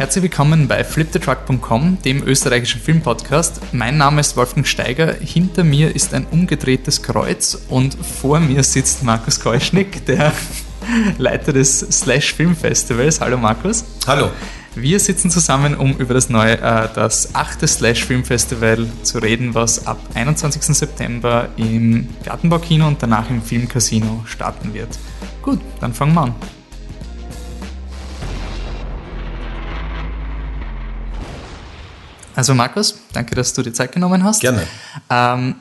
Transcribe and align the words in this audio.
Herzlich 0.00 0.22
willkommen 0.22 0.66
bei 0.66 0.82
fliptetruck.com, 0.82 1.98
dem 2.02 2.22
österreichischen 2.22 2.80
Filmpodcast. 2.80 3.60
Mein 3.72 3.98
Name 3.98 4.22
ist 4.22 4.34
Wolfgang 4.34 4.66
Steiger, 4.66 5.12
hinter 5.12 5.62
mir 5.62 5.94
ist 5.94 6.14
ein 6.14 6.26
umgedrehtes 6.30 7.02
Kreuz 7.02 7.66
und 7.68 7.98
vor 8.02 8.40
mir 8.40 8.62
sitzt 8.62 9.02
Markus 9.02 9.40
Keuschnick, 9.40 10.06
der 10.06 10.32
Leiter 11.18 11.52
des 11.52 11.80
Slash 11.80 12.32
Film 12.32 12.56
Festivals. 12.56 13.20
Hallo 13.20 13.36
Markus. 13.36 13.84
Hallo. 14.06 14.30
Wir 14.74 14.98
sitzen 14.98 15.30
zusammen, 15.30 15.74
um 15.74 15.92
über 15.98 16.14
das 16.14 16.30
neue, 16.30 16.58
äh, 16.58 16.88
das 16.94 17.34
achte 17.34 17.68
Slash 17.68 18.06
Film 18.06 18.24
Festival 18.24 18.86
zu 19.02 19.18
reden, 19.18 19.54
was 19.54 19.86
ab 19.86 20.00
21. 20.14 20.62
September 20.62 21.50
im 21.58 22.08
Gartenbaukino 22.24 22.88
und 22.88 23.02
danach 23.02 23.28
im 23.28 23.42
Filmcasino 23.42 24.22
starten 24.24 24.72
wird. 24.72 24.98
Gut, 25.42 25.60
dann 25.78 25.92
fangen 25.92 26.14
wir 26.14 26.22
an. 26.22 26.34
Also 32.40 32.54
Markus, 32.54 32.98
danke, 33.12 33.34
dass 33.34 33.52
du 33.52 33.60
dir 33.60 33.74
Zeit 33.74 33.92
genommen 33.92 34.24
hast. 34.24 34.40
Gerne. 34.40 34.66
Ähm, 35.10 35.56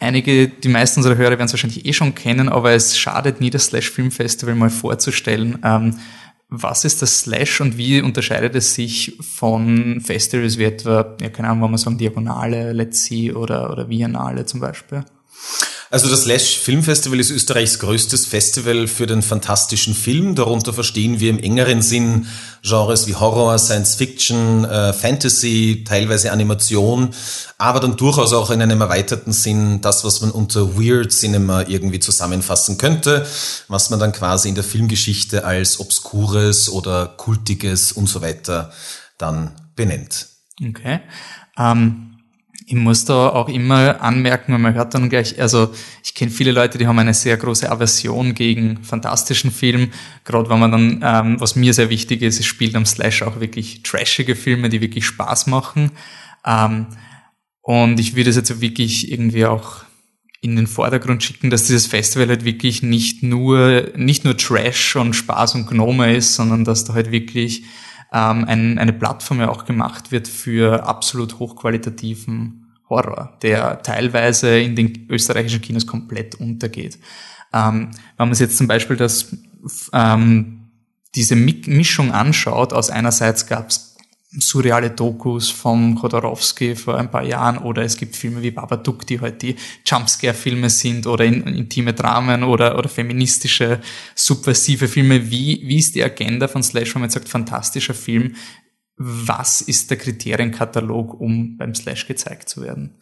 einige, 0.00 0.48
die 0.48 0.66
meisten 0.66 0.98
unserer 0.98 1.14
Hörer 1.14 1.30
werden 1.30 1.44
es 1.44 1.52
wahrscheinlich 1.52 1.86
eh 1.86 1.92
schon 1.92 2.12
kennen, 2.12 2.48
aber 2.48 2.72
es 2.72 2.98
schadet 2.98 3.40
nie, 3.40 3.50
das 3.50 3.66
Slash 3.66 3.88
Film 3.88 4.10
Festival 4.10 4.56
mal 4.56 4.68
vorzustellen. 4.68 5.60
Ähm, 5.62 5.96
was 6.48 6.84
ist 6.84 7.02
das 7.02 7.20
Slash 7.20 7.60
und 7.60 7.78
wie 7.78 8.02
unterscheidet 8.02 8.56
es 8.56 8.74
sich 8.74 9.16
von 9.20 10.00
Festivals 10.00 10.58
wie 10.58 10.64
etwa, 10.64 11.14
ja, 11.20 11.28
keine 11.28 11.50
Ahnung, 11.50 11.62
wollen 11.62 11.70
wir 11.74 11.78
sagen, 11.78 11.98
Diagonale, 11.98 12.72
Let's 12.72 13.04
See 13.04 13.30
oder, 13.30 13.70
oder 13.70 13.84
Biennale 13.84 14.44
zum 14.44 14.58
Beispiel? 14.58 15.04
Also 15.94 16.08
das 16.08 16.26
Lash 16.26 16.58
Filmfestival 16.58 17.20
ist 17.20 17.30
Österreichs 17.30 17.78
größtes 17.78 18.26
Festival 18.26 18.88
für 18.88 19.06
den 19.06 19.22
fantastischen 19.22 19.94
Film. 19.94 20.34
Darunter 20.34 20.72
verstehen 20.72 21.20
wir 21.20 21.30
im 21.30 21.38
engeren 21.38 21.82
Sinn 21.82 22.26
Genres 22.62 23.06
wie 23.06 23.14
Horror, 23.14 23.56
Science 23.60 23.94
Fiction, 23.94 24.64
äh, 24.64 24.92
Fantasy, 24.92 25.84
teilweise 25.86 26.32
Animation, 26.32 27.10
aber 27.58 27.78
dann 27.78 27.96
durchaus 27.96 28.32
auch 28.32 28.50
in 28.50 28.60
einem 28.60 28.80
erweiterten 28.80 29.32
Sinn 29.32 29.82
das, 29.82 30.04
was 30.04 30.20
man 30.20 30.32
unter 30.32 30.76
Weird 30.76 31.12
Cinema 31.12 31.62
irgendwie 31.62 32.00
zusammenfassen 32.00 32.76
könnte, 32.76 33.24
was 33.68 33.90
man 33.90 34.00
dann 34.00 34.10
quasi 34.10 34.48
in 34.48 34.56
der 34.56 34.64
Filmgeschichte 34.64 35.44
als 35.44 35.78
obskures 35.78 36.68
oder 36.68 37.06
kultiges 37.06 37.92
und 37.92 38.08
so 38.08 38.20
weiter 38.20 38.72
dann 39.16 39.52
benennt. 39.76 40.26
Okay. 40.60 41.02
Ähm 41.56 42.13
ich 42.66 42.74
muss 42.74 43.04
da 43.04 43.28
auch 43.28 43.48
immer 43.48 44.00
anmerken, 44.00 44.52
weil 44.52 44.58
man 44.58 44.74
hört 44.74 44.94
dann 44.94 45.10
gleich, 45.10 45.38
also 45.40 45.70
ich 46.02 46.14
kenne 46.14 46.30
viele 46.30 46.52
Leute, 46.52 46.78
die 46.78 46.86
haben 46.86 46.98
eine 46.98 47.12
sehr 47.12 47.36
große 47.36 47.70
Aversion 47.70 48.34
gegen 48.34 48.82
fantastischen 48.82 49.50
Film. 49.50 49.90
Gerade 50.24 50.48
wenn 50.48 50.60
man 50.60 50.72
dann, 50.72 51.00
ähm, 51.02 51.40
was 51.40 51.56
mir 51.56 51.74
sehr 51.74 51.90
wichtig 51.90 52.22
ist, 52.22 52.40
es 52.40 52.46
spielt 52.46 52.74
am 52.74 52.86
Slash 52.86 53.22
auch 53.22 53.40
wirklich 53.40 53.82
trashige 53.82 54.34
Filme, 54.34 54.70
die 54.70 54.80
wirklich 54.80 55.04
Spaß 55.04 55.46
machen. 55.48 55.90
Ähm, 56.46 56.86
und 57.60 58.00
ich 58.00 58.16
würde 58.16 58.30
es 58.30 58.36
jetzt 58.36 58.60
wirklich 58.60 59.12
irgendwie 59.12 59.44
auch 59.44 59.84
in 60.40 60.56
den 60.56 60.66
Vordergrund 60.66 61.22
schicken, 61.22 61.50
dass 61.50 61.66
dieses 61.66 61.86
Festival 61.86 62.28
halt 62.28 62.44
wirklich 62.44 62.82
nicht 62.82 63.22
nur, 63.22 63.90
nicht 63.96 64.24
nur 64.24 64.36
Trash 64.36 64.96
und 64.96 65.14
Spaß 65.14 65.54
und 65.54 65.66
Gnome 65.66 66.14
ist, 66.14 66.34
sondern 66.34 66.64
dass 66.64 66.84
da 66.84 66.94
halt 66.94 67.10
wirklich 67.10 67.64
ähm, 68.14 68.44
ein, 68.44 68.78
eine 68.78 68.92
Plattform 68.92 69.40
ja 69.40 69.50
auch 69.50 69.64
gemacht 69.64 70.12
wird 70.12 70.28
für 70.28 70.86
absolut 70.86 71.40
hochqualitativen 71.40 72.72
Horror, 72.88 73.36
der 73.42 73.82
teilweise 73.82 74.58
in 74.60 74.76
den 74.76 75.08
österreichischen 75.10 75.60
Kinos 75.60 75.86
komplett 75.86 76.36
untergeht. 76.36 76.98
Ähm, 77.52 77.90
wenn 78.16 78.28
man 78.28 78.34
sich 78.34 78.46
jetzt 78.46 78.56
zum 78.56 78.68
Beispiel 78.68 78.96
das, 78.96 79.36
ähm, 79.92 80.70
diese 81.14 81.34
Mischung 81.34 82.12
anschaut, 82.12 82.72
aus 82.72 82.90
einerseits 82.90 83.46
gab 83.46 83.70
es 83.70 83.93
surreale 84.38 84.90
Dokus 84.90 85.50
vom 85.50 85.94
Chodorowski 85.96 86.74
vor 86.76 86.98
ein 86.98 87.10
paar 87.10 87.24
Jahren 87.24 87.58
oder 87.58 87.82
es 87.82 87.96
gibt 87.96 88.16
Filme 88.16 88.42
wie 88.42 88.50
Babadook, 88.50 89.06
die 89.06 89.20
halt 89.20 89.42
die 89.42 89.56
Jumpscare-Filme 89.86 90.70
sind 90.70 91.06
oder 91.06 91.24
in, 91.24 91.42
intime 91.42 91.92
Dramen 91.92 92.42
oder, 92.42 92.78
oder 92.78 92.88
feministische, 92.88 93.80
subversive 94.14 94.88
Filme. 94.88 95.30
Wie, 95.30 95.62
wie 95.64 95.78
ist 95.78 95.94
die 95.94 96.02
Agenda 96.02 96.48
von 96.48 96.62
Slash, 96.62 96.94
wenn 96.94 97.02
man 97.02 97.10
sagt, 97.10 97.28
fantastischer 97.28 97.94
Film? 97.94 98.34
Was 98.96 99.60
ist 99.60 99.90
der 99.90 99.98
Kriterienkatalog, 99.98 101.20
um 101.20 101.56
beim 101.56 101.74
Slash 101.74 102.06
gezeigt 102.06 102.48
zu 102.48 102.62
werden? 102.62 102.94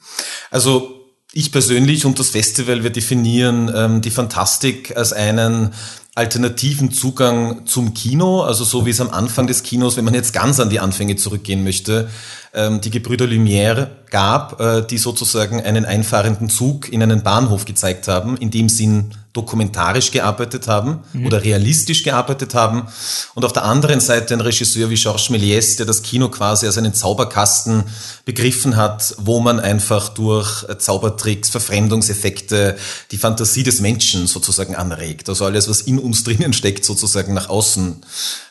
Also 0.51 1.03
ich 1.33 1.51
persönlich 1.51 2.05
und 2.05 2.19
das 2.19 2.31
Festival, 2.31 2.83
wir 2.83 2.91
definieren 2.91 3.73
ähm, 3.75 4.01
die 4.03 4.11
Fantastik 4.11 4.97
als 4.97 5.13
einen 5.13 5.73
alternativen 6.15 6.93
Zugang 6.93 7.65
zum 7.65 7.95
Kino, 7.95 8.43
also 8.43 8.65
so 8.65 8.85
wie 8.85 8.91
es 8.91 9.01
am 9.01 9.11
Anfang 9.11 9.47
des 9.47 9.63
Kinos, 9.63 9.97
wenn 9.97 10.05
man 10.05 10.13
jetzt 10.13 10.35
ganz 10.35 10.61
an 10.61 10.69
die 10.69 10.81
Anfänge 10.81 11.17
zurückgehen 11.17 11.65
möchte, 11.65 12.11
die 12.55 12.91
Gebrüder 12.91 13.25
Lumière 13.25 13.89
gab, 14.13 14.61
äh, 14.61 14.87
die 14.87 14.99
sozusagen 14.99 15.61
einen 15.61 15.85
einfahrenden 15.85 16.49
Zug 16.49 16.93
in 16.93 17.03
einen 17.03 17.23
Bahnhof 17.23 17.65
gezeigt 17.65 18.07
haben, 18.07 18.37
in 18.37 18.51
dem 18.51 18.69
Sinn 18.69 19.15
dokumentarisch 19.33 20.11
gearbeitet 20.11 20.69
haben 20.69 21.01
mhm. 21.15 21.27
oder 21.27 21.43
realistisch 21.43 22.03
gearbeitet 22.03 22.55
haben. 22.55 22.87
Und 23.35 23.47
auf 23.47 23.55
der 23.55 23.65
anderen 23.65 23.99
Seite 24.01 24.35
ein 24.35 24.43
Regisseur 24.43 24.91
wie 24.91 24.95
Georges 24.97 25.31
Méliès, 25.31 25.79
der 25.79 25.87
das 25.87 26.03
Kino 26.03 26.29
quasi 26.29 26.67
als 26.67 26.77
einen 26.77 26.93
Zauberkasten 26.93 27.85
begriffen 28.27 28.77
hat, 28.77 29.15
wo 29.19 29.41
man 29.41 29.59
einfach 29.59 30.11
durch 30.11 30.67
Zaubertricks, 30.77 31.49
Verfremdungseffekte 31.49 32.77
die 33.11 33.17
Fantasie 33.17 33.63
des 33.63 33.81
Menschen 33.81 34.27
sozusagen 34.27 34.77
anregt. 34.77 35.31
Also 35.31 35.47
alles, 35.47 35.67
was 35.67 35.81
in 35.81 35.99
uns 35.99 36.25
drinnen 36.25 36.53
steckt, 36.53 36.85
sozusagen 36.85 37.33
nach 37.33 37.49
außen 37.49 38.03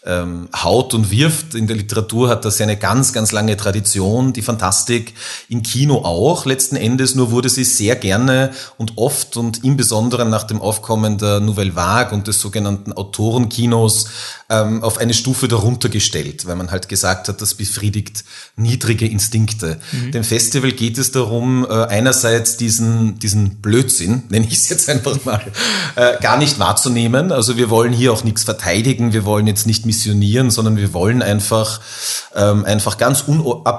ähm, 0.03 0.49
haut 0.55 0.95
und 0.95 1.11
wirft. 1.11 1.53
In 1.53 1.67
der 1.67 1.75
Literatur 1.75 2.29
hat 2.29 2.43
das 2.43 2.57
ja 2.57 2.63
eine 2.63 2.77
ganz, 2.77 3.13
ganz 3.13 3.31
lange 3.31 3.55
Tradition, 3.55 3.90
die 3.93 4.41
Fantastik 4.41 5.13
im 5.49 5.63
Kino 5.63 6.03
auch 6.03 6.45
letzten 6.45 6.75
Endes, 6.75 7.15
nur 7.15 7.31
wurde 7.31 7.49
sie 7.49 7.63
sehr 7.63 7.95
gerne 7.95 8.51
und 8.77 8.97
oft 8.97 9.37
und 9.37 9.63
im 9.63 9.77
Besonderen 9.77 10.29
nach 10.29 10.43
dem 10.43 10.61
Aufkommen 10.61 11.17
der 11.17 11.39
Nouvelle 11.39 11.75
Vague 11.75 12.13
und 12.13 12.27
des 12.27 12.39
sogenannten 12.41 12.93
Autorenkinos 12.93 14.07
ähm, 14.51 14.83
auf 14.83 14.97
eine 14.97 15.13
Stufe 15.13 15.47
darunter 15.47 15.87
gestellt, 15.87 16.45
weil 16.45 16.57
man 16.57 16.71
halt 16.71 16.89
gesagt 16.89 17.29
hat, 17.29 17.41
das 17.41 17.53
befriedigt 17.53 18.25
niedrige 18.57 19.07
Instinkte. 19.07 19.79
Mhm. 19.91 20.11
Dem 20.11 20.23
Festival 20.25 20.73
geht 20.73 20.97
es 20.97 21.11
darum, 21.11 21.65
äh, 21.65 21.85
einerseits 21.85 22.57
diesen, 22.57 23.17
diesen 23.19 23.61
Blödsinn, 23.61 24.23
nenne 24.29 24.45
ich 24.45 24.57
es 24.57 24.69
jetzt 24.69 24.89
einfach 24.89 25.23
mal, 25.23 25.41
äh, 25.95 26.21
gar 26.21 26.37
nicht 26.37 26.59
wahrzunehmen. 26.59 27.31
Also 27.31 27.55
wir 27.55 27.69
wollen 27.69 27.93
hier 27.93 28.11
auch 28.11 28.25
nichts 28.25 28.43
verteidigen, 28.43 29.13
wir 29.13 29.23
wollen 29.23 29.47
jetzt 29.47 29.65
nicht 29.67 29.85
missionieren, 29.85 30.51
sondern 30.51 30.75
wir 30.75 30.93
wollen 30.93 31.21
einfach, 31.21 31.79
ähm, 32.35 32.65
einfach 32.65 32.97
ganz 32.97 33.23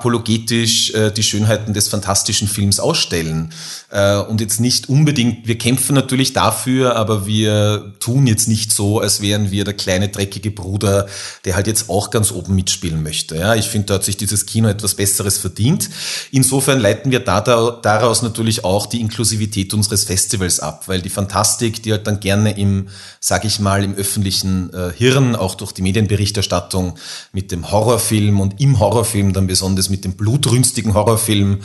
unapologetisch 0.03 0.93
äh, 0.95 1.11
die 1.11 1.23
Schönheiten 1.23 1.75
des 1.75 1.89
fantastischen 1.89 2.49
Films 2.49 2.81
ausstellen. 2.81 3.53
Äh, 3.91 4.17
und 4.17 4.41
jetzt 4.41 4.61
nicht 4.61 4.89
unbedingt, 4.89 5.47
wir 5.47 5.59
kämpfen 5.59 5.95
natürlich 5.95 6.33
dafür, 6.33 6.97
aber 6.97 7.27
wir 7.27 7.95
tun 8.01 8.27
jetzt 8.27 8.49
nicht 8.49 8.73
so, 8.73 9.01
als 9.01 9.21
wären 9.21 9.51
wir 9.51 9.65
der 9.65 9.75
kleine 9.75 10.09
dreckige 10.09 10.51
Bruder, 10.51 11.07
der 11.45 11.55
halt 11.55 11.67
jetzt 11.67 11.89
auch 11.89 12.11
ganz 12.11 12.33
oben 12.33 12.55
mitspielen 12.55 13.03
möchte. 13.03 13.37
Ja, 13.37 13.55
ich 13.55 13.67
finde, 13.67 13.87
da 13.87 13.95
hat 13.95 14.05
sich 14.05 14.17
dieses 14.17 14.47
Kino 14.47 14.69
etwas 14.69 14.95
Besseres 14.95 15.39
verdient. 15.39 15.89
Insofern 16.31 16.81
leiten 16.81 17.11
wir 17.11 17.21
da, 17.21 17.41
da, 17.41 17.79
daraus 17.83 18.23
natürlich 18.23 18.65
auch 18.65 18.87
die 18.87 19.01
Inklusivität 19.01 19.73
unseres 19.75 20.05
Festivals 20.05 20.61
ab, 20.61 20.85
weil 20.87 21.01
die 21.01 21.11
Fantastik, 21.11 21.83
die 21.83 21.93
halt 21.93 22.07
dann 22.07 22.21
gerne 22.21 22.59
im, 22.59 22.89
sag 23.21 23.45
ich 23.45 23.61
mal, 23.61 23.85
im 23.85 23.95
öffentlichen 23.95 24.73
äh, 24.73 24.93
Hirn, 24.97 25.37
auch 25.37 25.55
durch 25.55 25.73
die 25.73 25.83
Medien 25.83 25.93
Medienberichterstattung 25.93 26.95
mit 27.33 27.53
dem 27.53 27.71
Horrorfilm 27.71 28.41
und 28.41 28.61
im 28.61 28.79
Horrorfilm 28.81 29.33
dann 29.33 29.47
besonders 29.47 29.89
mit 29.93 30.05
dem 30.05 30.15
blutrünstigen 30.15 30.95
Horrorfilm 30.95 31.59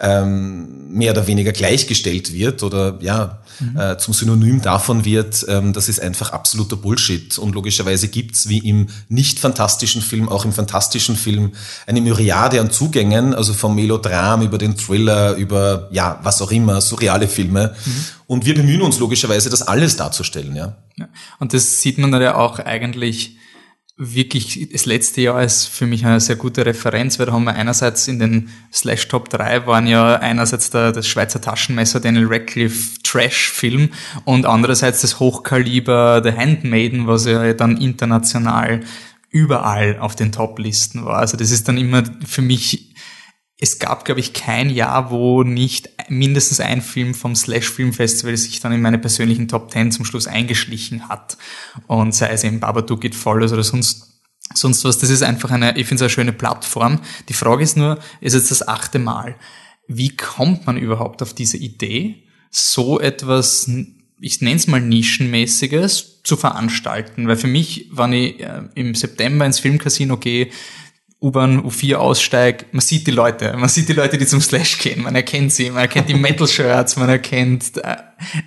ähm, 0.00 0.88
mehr 0.88 1.12
oder 1.12 1.26
weniger 1.26 1.52
gleichgestellt 1.52 2.32
wird 2.32 2.62
oder 2.62 2.98
ja 3.02 3.42
mhm. 3.60 3.78
äh, 3.78 3.98
zum 3.98 4.14
Synonym 4.14 4.62
davon 4.62 5.04
wird, 5.04 5.44
ähm, 5.48 5.72
das 5.72 5.88
ist 5.88 6.00
einfach 6.00 6.32
absoluter 6.32 6.76
Bullshit. 6.76 7.36
Und 7.38 7.54
logischerweise 7.54 8.08
gibt's 8.08 8.48
wie 8.48 8.58
im 8.58 8.88
nicht 9.08 9.38
fantastischen 9.38 10.00
Film, 10.00 10.28
auch 10.28 10.44
im 10.44 10.52
fantastischen 10.52 11.16
Film, 11.16 11.52
eine 11.86 12.00
Myriade 12.00 12.60
an 12.60 12.70
Zugängen, 12.70 13.34
also 13.34 13.52
vom 13.52 13.74
Melodram 13.74 14.42
über 14.42 14.58
den 14.58 14.76
Thriller, 14.76 15.34
über 15.34 15.88
ja, 15.90 16.20
was 16.22 16.40
auch 16.40 16.50
immer, 16.50 16.80
surreale 16.80 17.28
Filme. 17.28 17.74
Mhm. 17.84 18.04
Und 18.26 18.46
wir 18.46 18.54
bemühen 18.54 18.82
uns 18.82 18.98
logischerweise, 18.98 19.50
das 19.50 19.62
alles 19.62 19.96
darzustellen, 19.96 20.56
ja. 20.56 20.76
ja. 20.96 21.08
Und 21.38 21.52
das 21.52 21.80
sieht 21.80 21.98
man 21.98 22.12
dann 22.12 22.22
ja 22.22 22.36
auch 22.36 22.58
eigentlich 22.58 23.36
wirklich, 23.96 24.68
das 24.72 24.86
letzte 24.86 25.20
Jahr 25.20 25.42
ist 25.42 25.66
für 25.66 25.86
mich 25.86 26.04
eine 26.04 26.20
sehr 26.20 26.36
gute 26.36 26.64
Referenz, 26.64 27.18
weil 27.18 27.26
da 27.26 27.32
haben 27.32 27.44
wir 27.44 27.54
einerseits 27.54 28.08
in 28.08 28.18
den 28.18 28.48
Slash 28.72 29.08
Top 29.08 29.28
3 29.28 29.66
waren 29.66 29.86
ja 29.86 30.16
einerseits 30.16 30.70
der, 30.70 30.92
das 30.92 31.06
Schweizer 31.06 31.40
Taschenmesser 31.40 32.00
Daniel 32.00 32.26
Radcliffe 32.26 33.02
Trash-Film 33.02 33.90
und 34.24 34.46
andererseits 34.46 35.02
das 35.02 35.20
Hochkaliber 35.20 36.22
The 36.24 36.32
Handmaiden, 36.32 37.06
was 37.06 37.26
ja 37.26 37.52
dann 37.52 37.76
international 37.76 38.80
überall 39.30 39.98
auf 39.98 40.14
den 40.16 40.32
Top-Listen 40.32 41.04
war. 41.04 41.18
Also 41.18 41.36
das 41.36 41.50
ist 41.50 41.68
dann 41.68 41.78
immer 41.78 42.02
für 42.24 42.42
mich 42.42 42.91
es 43.62 43.78
gab, 43.78 44.04
glaube 44.04 44.18
ich, 44.18 44.32
kein 44.32 44.70
Jahr, 44.70 45.12
wo 45.12 45.44
nicht 45.44 45.88
mindestens 46.08 46.58
ein 46.58 46.82
Film 46.82 47.14
vom 47.14 47.36
Slash 47.36 47.70
Film 47.70 47.92
Festival 47.92 48.36
sich 48.36 48.58
dann 48.58 48.72
in 48.72 48.82
meine 48.82 48.98
persönlichen 48.98 49.46
Top 49.46 49.70
Ten 49.70 49.92
zum 49.92 50.04
Schluss 50.04 50.26
eingeschlichen 50.26 51.08
hat. 51.08 51.38
Und 51.86 52.12
sei 52.12 52.30
es 52.30 52.42
eben 52.42 52.58
Babadook 52.58 53.04
It 53.04 53.14
Follows 53.14 53.52
oder 53.52 53.62
sonst 53.62 54.08
sonst 54.52 54.84
was. 54.84 54.98
Das 54.98 55.10
ist 55.10 55.22
einfach 55.22 55.52
eine, 55.52 55.78
ich 55.78 55.86
finde 55.86 55.94
es 55.94 56.02
eine 56.02 56.10
schöne 56.10 56.32
Plattform. 56.32 56.98
Die 57.28 57.34
Frage 57.34 57.62
ist 57.62 57.76
nur, 57.76 58.00
ist 58.20 58.34
jetzt 58.34 58.50
das 58.50 58.66
achte 58.66 58.98
Mal. 58.98 59.36
Wie 59.86 60.16
kommt 60.16 60.66
man 60.66 60.76
überhaupt 60.76 61.22
auf 61.22 61.32
diese 61.32 61.56
Idee, 61.56 62.24
so 62.50 62.98
etwas, 62.98 63.70
ich 64.20 64.40
nenne 64.40 64.56
es 64.56 64.66
mal 64.66 64.80
Nischenmäßiges, 64.80 66.22
zu 66.24 66.36
veranstalten? 66.36 67.28
Weil 67.28 67.36
für 67.36 67.46
mich, 67.46 67.88
wenn 67.92 68.12
ich 68.12 68.40
äh, 68.40 68.62
im 68.74 68.96
September 68.96 69.46
ins 69.46 69.60
Filmcasino 69.60 70.16
gehe, 70.16 70.50
U-Bahn 71.22 71.62
U4 71.64 71.94
aussteigt, 71.94 72.74
man 72.74 72.80
sieht 72.80 73.06
die 73.06 73.12
Leute, 73.12 73.56
man 73.56 73.68
sieht 73.68 73.88
die 73.88 73.92
Leute, 73.92 74.18
die 74.18 74.26
zum 74.26 74.40
Slash 74.40 74.78
gehen, 74.78 75.02
man 75.02 75.14
erkennt 75.14 75.52
sie, 75.52 75.70
man 75.70 75.82
erkennt 75.82 76.08
die 76.08 76.14
Metal-Shirts, 76.14 76.96
man 76.96 77.08
erkennt, 77.08 77.76
äh, 77.76 77.96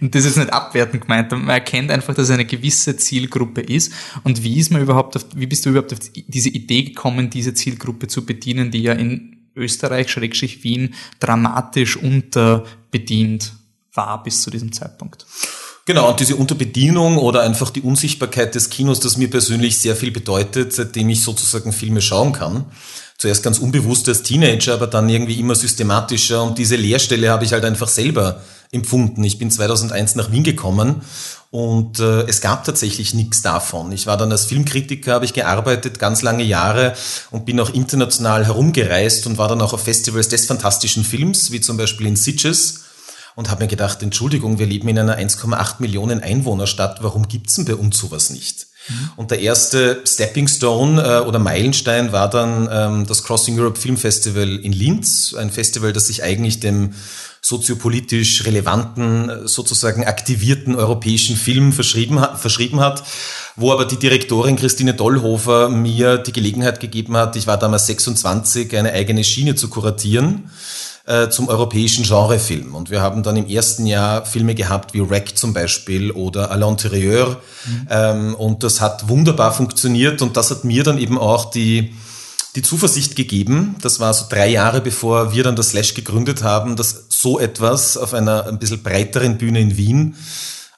und 0.02 0.14
das 0.14 0.26
ist 0.26 0.36
nicht 0.36 0.52
abwertend 0.52 1.04
gemeint, 1.04 1.32
man 1.32 1.48
erkennt 1.48 1.90
einfach, 1.90 2.14
dass 2.14 2.26
es 2.26 2.32
eine 2.32 2.46
gewisse 2.46 2.98
Zielgruppe 2.98 3.62
ist. 3.62 3.94
Und 4.24 4.44
wie 4.44 4.60
ist 4.60 4.72
man 4.72 4.82
überhaupt 4.82 5.16
auf, 5.16 5.26
wie 5.36 5.48
bist 5.48 5.66
du 5.66 5.70
überhaupt 5.70 5.94
auf 5.94 6.00
diese 6.14 6.50
Idee 6.50 6.84
gekommen, 6.84 7.30
diese 7.30 7.54
Zielgruppe 7.54 8.08
zu 8.08 8.26
bedienen, 8.26 8.72
die 8.72 8.82
ja 8.82 8.94
in 8.94 9.48
Österreich, 9.56 10.10
Schrägstrich 10.10 10.64
Wien, 10.64 10.96
dramatisch 11.20 11.96
unterbedient 11.96 13.54
war 13.94 14.22
bis 14.22 14.42
zu 14.42 14.50
diesem 14.50 14.74
Zeitpunkt? 14.74 15.26
Genau, 15.88 16.10
und 16.10 16.20
diese 16.20 16.36
Unterbedienung 16.36 17.20
oder 17.20 17.42
einfach 17.42 17.70
die 17.70 17.82
Unsichtbarkeit 17.82 18.56
des 18.56 18.72
Kinos, 18.72 19.00
das 19.00 19.18
mir 19.18 19.30
persönlich 19.30 19.78
sehr 19.78 19.96
viel 19.96 20.10
bedeutet, 20.10 20.74
seitdem 20.74 21.10
ich 21.10 21.22
sozusagen 21.22 21.72
Filme 21.72 22.02
schauen 22.02 22.34
kann. 22.34 22.66
Zuerst 23.20 23.44
ganz 23.44 23.60
unbewusst 23.60 24.10
als 24.10 24.24
Teenager, 24.24 24.74
aber 24.74 24.88
dann 24.88 25.08
irgendwie 25.08 25.40
immer 25.40 25.54
systematischer 25.54 26.42
und 26.42 26.58
diese 26.58 26.76
Leerstelle 26.76 27.30
habe 27.30 27.46
ich 27.46 27.54
halt 27.54 27.64
einfach 27.64 27.88
selber 27.88 28.42
empfunden. 28.72 29.24
Ich 29.24 29.38
bin 29.38 29.52
2001 29.52 30.16
nach 30.16 30.32
Wien 30.32 30.44
gekommen 30.44 31.02
und 31.52 32.00
äh, 32.00 32.24
es 32.24 32.42
gab 32.42 32.64
tatsächlich 32.64 33.14
nichts 33.14 33.44
davon. 33.44 33.92
Ich 33.92 34.08
war 34.08 34.18
dann 34.18 34.32
als 34.32 34.46
Filmkritiker, 34.46 35.14
habe 35.14 35.26
ich 35.26 35.34
gearbeitet, 35.34 36.00
ganz 36.00 36.24
lange 36.24 36.44
Jahre 36.44 36.96
und 37.30 37.46
bin 37.46 37.60
auch 37.60 37.70
international 37.70 38.44
herumgereist 38.44 39.28
und 39.28 39.38
war 39.38 39.48
dann 39.48 39.62
auch 39.62 39.74
auf 39.74 39.84
Festivals 39.84 40.30
des 40.30 40.48
fantastischen 40.48 41.04
Films, 41.04 41.52
wie 41.52 41.62
zum 41.62 41.78
Beispiel 41.78 42.08
in 42.08 42.16
Sitges 42.16 42.85
und 43.36 43.50
habe 43.50 43.64
mir 43.64 43.68
gedacht, 43.68 44.02
Entschuldigung, 44.02 44.60
wir 44.60 44.66
leben 44.66 44.88
in 44.88 44.98
einer 44.98 45.18
1,8 45.18 45.76
Millionen 45.80 46.22
Einwohnerstadt, 46.22 47.04
warum 47.04 47.28
gibt's 47.28 47.56
denn 47.56 47.66
bei 47.66 47.76
uns 47.76 47.98
sowas 47.98 48.30
nicht? 48.30 48.68
Mhm. 48.88 49.10
Und 49.18 49.32
der 49.32 49.40
erste 49.40 50.02
Stepping 50.06 50.48
Stone 50.48 51.02
äh, 51.02 51.28
oder 51.28 51.40
Meilenstein 51.40 52.12
war 52.12 52.30
dann 52.30 52.70
ähm, 52.72 53.08
das 53.08 53.24
Crossing 53.24 53.60
Europe 53.60 53.80
Film 53.80 53.98
Festival 53.98 54.48
in 54.48 54.72
Linz, 54.72 55.34
ein 55.38 55.52
Festival, 55.52 55.92
das 55.92 56.08
sich 56.08 56.24
eigentlich 56.24 56.60
dem 56.60 56.94
soziopolitisch 57.42 58.46
relevanten, 58.46 59.30
äh, 59.30 59.48
sozusagen 59.48 60.06
aktivierten 60.06 60.76
europäischen 60.76 61.36
Film 61.36 61.74
verschrieben, 61.74 62.24
verschrieben 62.38 62.80
hat, 62.80 63.04
wo 63.56 63.72
aber 63.72 63.86
die 63.86 63.98
Direktorin 63.98 64.56
Christine 64.56 64.94
Dollhofer 64.94 65.70
mir 65.70 66.18
die 66.18 66.34
Gelegenheit 66.34 66.80
gegeben 66.80 67.18
hat, 67.18 67.36
ich 67.36 67.48
war 67.48 67.58
damals 67.58 67.88
26, 67.88 68.78
eine 68.78 68.94
eigene 68.94 69.24
Schiene 69.24 69.56
zu 69.56 69.70
kuratieren 69.70 70.50
äh, 71.06 71.30
zum 71.30 71.50
europäischen 71.50 72.04
Genrefilm. 72.04 72.74
Und 72.74 72.90
wir 72.90 73.02
haben 73.02 73.24
dann 73.24 73.36
im 73.36 73.48
ersten 73.48 73.86
Jahr 73.86 74.26
Filme 74.26 74.56
gehabt 74.56 74.94
wie 74.94 75.08
Wreck 75.08 75.38
zum 75.38 75.54
Beispiel 75.54 76.12
oder 76.12 76.52
À 76.52 76.58
l'intérieur. 76.58 77.38
Mhm. 77.66 77.88
Ähm, 77.90 78.36
und 78.36 78.64
das 78.64 78.82
hat 78.82 79.08
wunderbar 79.08 79.54
funktioniert 79.54 80.22
und 80.22 80.36
das 80.36 80.50
hat 80.52 80.64
mir 80.64 80.84
dann 80.84 80.98
eben 80.98 81.18
auch 81.18 81.52
die, 81.52 81.94
die 82.56 82.62
Zuversicht 82.62 83.16
gegeben, 83.16 83.76
das 83.82 84.00
war 84.00 84.14
so 84.14 84.26
drei 84.30 84.48
Jahre 84.48 84.82
bevor 84.82 85.34
wir 85.34 85.44
dann 85.44 85.56
das 85.56 85.70
Slash 85.70 85.94
gegründet 85.94 86.42
haben, 86.42 86.76
dass 86.76 87.06
so 87.10 87.40
etwas 87.40 87.98
auf 87.98 88.14
einer 88.14 88.48
ein 88.48 88.60
bisschen 88.60 88.82
breiteren 88.82 89.38
Bühne 89.38 89.60
in 89.60 89.78
Wien 89.78 90.16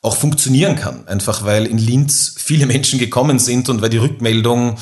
auch 0.01 0.18
funktionieren 0.18 0.75
kann. 0.75 1.07
Einfach 1.07 1.45
weil 1.45 1.65
in 1.65 1.77
Linz 1.77 2.35
viele 2.38 2.65
Menschen 2.68 3.00
gekommen 3.00 3.39
sind 3.39 3.69
und 3.69 3.81
weil 3.81 3.89
die 3.89 3.97
Rückmeldung 3.97 4.77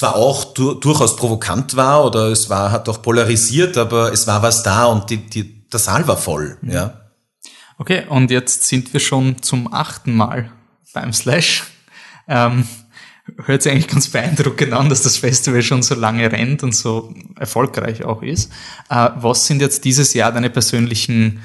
zwar 0.00 0.16
auch 0.16 0.54
du 0.54 0.72
durchaus 0.72 1.14
provokant 1.14 1.76
war 1.76 2.06
oder 2.06 2.28
es 2.28 2.48
war, 2.48 2.70
hat 2.72 2.88
auch 2.88 3.02
polarisiert, 3.02 3.76
aber 3.76 4.10
es 4.10 4.26
war 4.26 4.42
was 4.42 4.62
da 4.62 4.86
und 4.86 5.10
die, 5.10 5.18
die, 5.18 5.68
der 5.68 5.78
Saal 5.78 6.08
war 6.08 6.16
voll, 6.16 6.56
mhm. 6.62 6.72
ja. 6.72 7.00
Okay, 7.76 8.04
und 8.08 8.30
jetzt 8.30 8.64
sind 8.64 8.94
wir 8.94 9.00
schon 9.00 9.42
zum 9.42 9.70
achten 9.74 10.16
Mal 10.16 10.50
beim 10.94 11.12
Slash. 11.12 11.64
Ähm, 12.28 12.66
hört 13.44 13.60
sich 13.60 13.72
eigentlich 13.72 13.88
ganz 13.88 14.08
beeindruckend 14.08 14.72
an, 14.72 14.88
dass 14.88 15.02
das 15.02 15.18
Festival 15.18 15.60
schon 15.60 15.82
so 15.82 15.94
lange 15.94 16.32
rennt 16.32 16.62
und 16.62 16.74
so 16.74 17.12
erfolgreich 17.38 18.02
auch 18.02 18.22
ist. 18.22 18.50
Äh, 18.88 19.10
was 19.16 19.46
sind 19.46 19.60
jetzt 19.60 19.84
dieses 19.84 20.14
Jahr 20.14 20.32
deine 20.32 20.48
persönlichen 20.48 21.42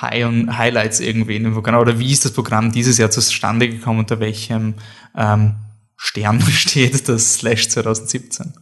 High 0.00 0.26
und 0.26 0.56
Highlights 0.56 1.00
irgendwie 1.00 1.34
in 1.34 1.42
dem 1.42 1.54
Programm? 1.54 1.80
Oder 1.80 1.98
wie 1.98 2.12
ist 2.12 2.24
das 2.24 2.30
Programm 2.30 2.70
dieses 2.70 2.98
Jahr 2.98 3.10
zustande 3.10 3.68
gekommen? 3.68 3.98
Unter 3.98 4.20
welchem 4.20 4.74
ähm, 5.16 5.56
Stern 5.96 6.40
steht 6.50 7.08
das 7.08 7.34
Slash 7.34 7.68
2017? 7.68 8.52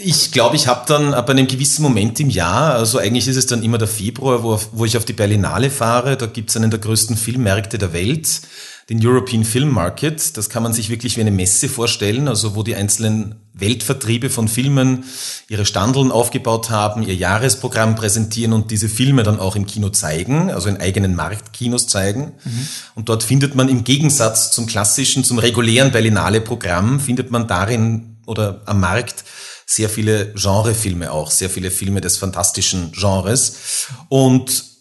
Ich 0.00 0.30
glaube, 0.30 0.54
ich 0.54 0.68
habe 0.68 0.84
dann 0.86 1.12
ab 1.12 1.28
einem 1.28 1.48
gewissen 1.48 1.82
Moment 1.82 2.20
im 2.20 2.30
Jahr, 2.30 2.74
also 2.74 2.98
eigentlich 2.98 3.26
ist 3.26 3.36
es 3.36 3.46
dann 3.46 3.64
immer 3.64 3.78
der 3.78 3.88
Februar, 3.88 4.44
wo, 4.44 4.60
wo 4.70 4.84
ich 4.84 4.96
auf 4.96 5.04
die 5.04 5.12
Berlinale 5.12 5.70
fahre, 5.70 6.16
da 6.16 6.26
gibt 6.26 6.50
es 6.50 6.56
einen 6.56 6.70
der 6.70 6.78
größten 6.78 7.16
Filmmärkte 7.16 7.78
der 7.78 7.92
Welt 7.92 8.42
den 8.88 9.06
European 9.06 9.44
Film 9.44 9.68
Market. 9.68 10.36
Das 10.36 10.48
kann 10.48 10.62
man 10.62 10.72
sich 10.72 10.88
wirklich 10.88 11.16
wie 11.16 11.20
eine 11.20 11.30
Messe 11.30 11.68
vorstellen, 11.68 12.26
also 12.26 12.54
wo 12.54 12.62
die 12.62 12.74
einzelnen 12.74 13.34
Weltvertriebe 13.52 14.30
von 14.30 14.48
Filmen 14.48 15.04
ihre 15.48 15.66
Standeln 15.66 16.10
aufgebaut 16.10 16.70
haben, 16.70 17.02
ihr 17.02 17.14
Jahresprogramm 17.14 17.96
präsentieren 17.96 18.52
und 18.52 18.70
diese 18.70 18.88
Filme 18.88 19.24
dann 19.24 19.40
auch 19.40 19.56
im 19.56 19.66
Kino 19.66 19.90
zeigen, 19.90 20.50
also 20.50 20.68
in 20.68 20.78
eigenen 20.78 21.14
Marktkinos 21.14 21.86
zeigen. 21.86 22.32
Mhm. 22.44 22.68
Und 22.94 23.08
dort 23.08 23.22
findet 23.22 23.54
man 23.54 23.68
im 23.68 23.84
Gegensatz 23.84 24.52
zum 24.52 24.66
klassischen, 24.66 25.22
zum 25.22 25.38
regulären 25.38 25.92
Berlinale-Programm, 25.92 27.00
findet 27.00 27.30
man 27.30 27.46
darin 27.46 28.16
oder 28.26 28.62
am 28.64 28.80
Markt 28.80 29.24
sehr 29.66 29.90
viele 29.90 30.32
Genrefilme 30.32 31.12
auch, 31.12 31.30
sehr 31.30 31.50
viele 31.50 31.70
Filme 31.70 32.00
des 32.00 32.16
fantastischen 32.16 32.92
Genres. 32.92 33.88
Und 34.08 34.77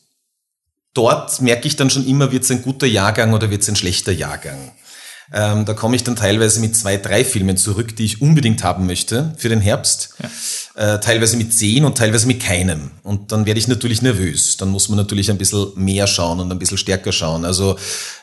dort 0.97 1.41
merke 1.41 1.67
ich 1.67 1.75
dann 1.75 1.89
schon 1.89 2.07
immer, 2.07 2.31
wird 2.31 2.43
es 2.43 2.51
ein 2.51 2.63
guter 2.63 2.87
Jahrgang 2.87 3.33
oder 3.33 3.49
wird 3.51 3.61
es 3.61 3.69
ein 3.69 3.75
schlechter 3.75 4.11
Jahrgang. 4.11 4.71
Ähm, 5.31 5.65
da 5.65 5.73
komme 5.73 5.95
ich 5.95 6.03
dann 6.03 6.15
teilweise 6.15 6.59
mit 6.59 6.75
zwei, 6.75 6.97
drei 6.97 7.25
Filmen 7.25 7.57
zurück, 7.57 7.95
die 7.95 8.05
ich 8.05 8.21
unbedingt 8.21 8.63
haben 8.63 8.85
möchte 8.85 9.35
für 9.37 9.49
den 9.49 9.61
Herbst. 9.61 10.15
Ja. 10.21 10.29
Äh, 10.77 10.99
teilweise 10.99 11.37
mit 11.37 11.55
zehn 11.55 11.85
und 11.85 11.97
teilweise 11.97 12.27
mit 12.27 12.39
keinem. 12.39 12.91
Und 13.01 13.31
dann 13.31 13.47
werde 13.47 13.59
ich 13.59 13.67
natürlich 13.67 14.03
nervös. 14.03 14.57
Dann 14.57 14.69
muss 14.69 14.89
man 14.89 14.97
natürlich 14.97 15.31
ein 15.31 15.39
bisschen 15.39 15.71
mehr 15.73 16.05
schauen 16.05 16.39
und 16.39 16.51
ein 16.51 16.59
bisschen 16.59 16.77
stärker 16.77 17.11
schauen. 17.11 17.45
Also 17.45 17.79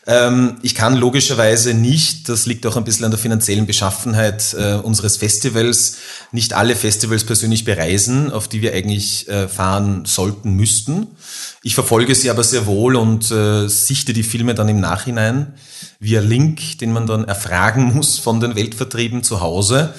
ähm, 0.07 0.59
ich 0.63 0.77
kann 0.77 0.95
logischerweise 0.95 1.75
nicht, 1.75 2.29
das 2.29 2.47
liegt 2.47 2.65
auch 2.67 2.77
ein 2.77 2.85
bisschen 2.85 3.07
an 3.07 3.11
der 3.11 3.19
finanziellen 3.19 3.67
Beschaffenheit 3.67 4.55
äh, 4.57 4.75
unseres 4.75 5.17
Festivals, 5.17 5.97
nicht 6.31 6.53
alle 6.53 6.77
Festivals 6.77 7.25
persönlich 7.25 7.65
bereisen, 7.65 8.31
auf 8.31 8.47
die 8.47 8.63
wir 8.63 8.73
eigentlich 8.73 9.29
äh, 9.29 9.49
fahren 9.49 10.05
sollten, 10.05 10.53
müssten. 10.53 11.09
Ich 11.65 11.75
verfolge 11.75 12.15
sie 12.15 12.31
aber 12.31 12.45
sehr 12.45 12.67
wohl 12.67 12.95
und 12.95 13.33
äh, 13.33 13.67
sichte 13.67 14.13
die 14.13 14.23
Filme 14.23 14.55
dann 14.55 14.69
im 14.69 14.79
Nachhinein 14.79 15.55
via 15.99 16.21
Link, 16.21 16.79
den 16.79 16.93
man 16.93 17.09
dann 17.09 17.25
erfragen 17.25 17.93
muss 17.95 18.21
von 18.21 18.39
den 18.39 18.55
Weltvertrieben 18.55 19.25
zu 19.25 19.41
Hause. 19.41 19.93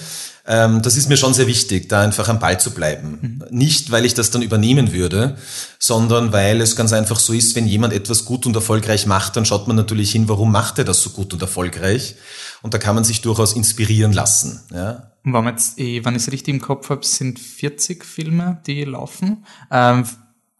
Ähm, 0.47 0.81
das 0.81 0.95
ist 0.95 1.09
mir 1.09 1.17
schon 1.17 1.33
sehr 1.33 1.47
wichtig, 1.47 1.89
da 1.89 2.01
einfach 2.01 2.29
am 2.29 2.39
Ball 2.39 2.59
zu 2.59 2.71
bleiben. 2.71 3.41
Mhm. 3.49 3.57
Nicht, 3.57 3.91
weil 3.91 4.05
ich 4.05 4.13
das 4.13 4.29
dann 4.29 4.43
übernehmen 4.43 4.93
würde, 4.93 5.37
sondern 5.79 6.33
weil 6.33 6.61
es 6.61 6.75
ganz 6.75 6.93
einfach 6.93 7.19
so 7.19 7.33
ist, 7.33 7.55
wenn 7.55 7.65
jemand 7.65 7.93
etwas 7.93 8.25
gut 8.25 8.45
und 8.45 8.55
erfolgreich 8.55 9.07
macht, 9.07 9.35
dann 9.35 9.45
schaut 9.45 9.67
man 9.67 9.75
natürlich 9.75 10.11
hin, 10.11 10.29
warum 10.29 10.51
macht 10.51 10.77
er 10.77 10.85
das 10.85 11.01
so 11.01 11.09
gut 11.09 11.33
und 11.33 11.41
erfolgreich. 11.41 12.15
Und 12.61 12.73
da 12.73 12.77
kann 12.77 12.95
man 12.95 13.03
sich 13.03 13.21
durchaus 13.21 13.53
inspirieren 13.53 14.13
lassen. 14.13 14.61
Ja. 14.71 15.11
Und 15.23 15.33
wenn, 15.33 15.45
jetzt, 15.47 15.79
eh, 15.79 16.05
wenn 16.05 16.15
ich 16.15 16.21
es 16.21 16.31
richtig 16.31 16.53
im 16.53 16.61
Kopf 16.61 16.89
habe, 16.89 17.05
sind 17.05 17.39
40 17.39 18.05
Filme, 18.05 18.61
die 18.67 18.83
laufen. 18.83 19.45
Ähm, 19.71 20.05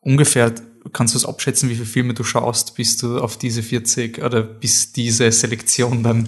ungefähr 0.02 0.54
kannst 0.94 1.14
du 1.14 1.18
es 1.20 1.26
abschätzen, 1.26 1.70
wie 1.70 1.76
viele 1.76 1.86
Filme 1.86 2.14
du 2.14 2.24
schaust, 2.24 2.76
bis 2.76 2.98
du 2.98 3.20
auf 3.20 3.38
diese 3.38 3.62
40 3.62 4.24
oder 4.24 4.42
bis 4.42 4.92
diese 4.94 5.32
Selektion 5.32 6.02
dann 6.02 6.28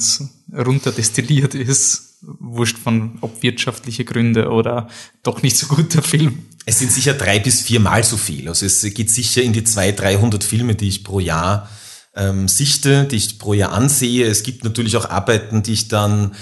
runterdestilliert 0.53 1.55
ist? 1.55 2.06
Wurscht 2.21 2.77
von 2.77 3.17
ob 3.21 3.43
wirtschaftliche 3.43 4.03
Gründe 4.03 4.49
oder 4.49 4.89
doch 5.23 5.41
nicht 5.43 5.57
so 5.57 5.67
guter 5.67 6.01
Film. 6.01 6.45
Es 6.65 6.79
sind 6.79 6.91
sicher 6.91 7.13
drei 7.13 7.39
bis 7.39 7.61
viermal 7.61 8.03
so 8.03 8.17
viel. 8.17 8.49
Also 8.49 8.65
es 8.65 8.81
geht 8.93 9.11
sicher 9.11 9.41
in 9.41 9.53
die 9.53 9.63
zwei, 9.63 9.91
300 9.91 10.43
Filme, 10.43 10.75
die 10.75 10.87
ich 10.87 11.03
pro 11.03 11.19
Jahr 11.19 11.69
ähm, 12.15 12.47
sichte, 12.47 13.05
die 13.05 13.15
ich 13.15 13.39
pro 13.39 13.53
Jahr 13.53 13.71
ansehe. 13.71 14.25
Es 14.25 14.43
gibt 14.43 14.63
natürlich 14.63 14.97
auch 14.97 15.09
Arbeiten, 15.09 15.63
die 15.63 15.73
ich 15.73 15.87
dann 15.87 16.35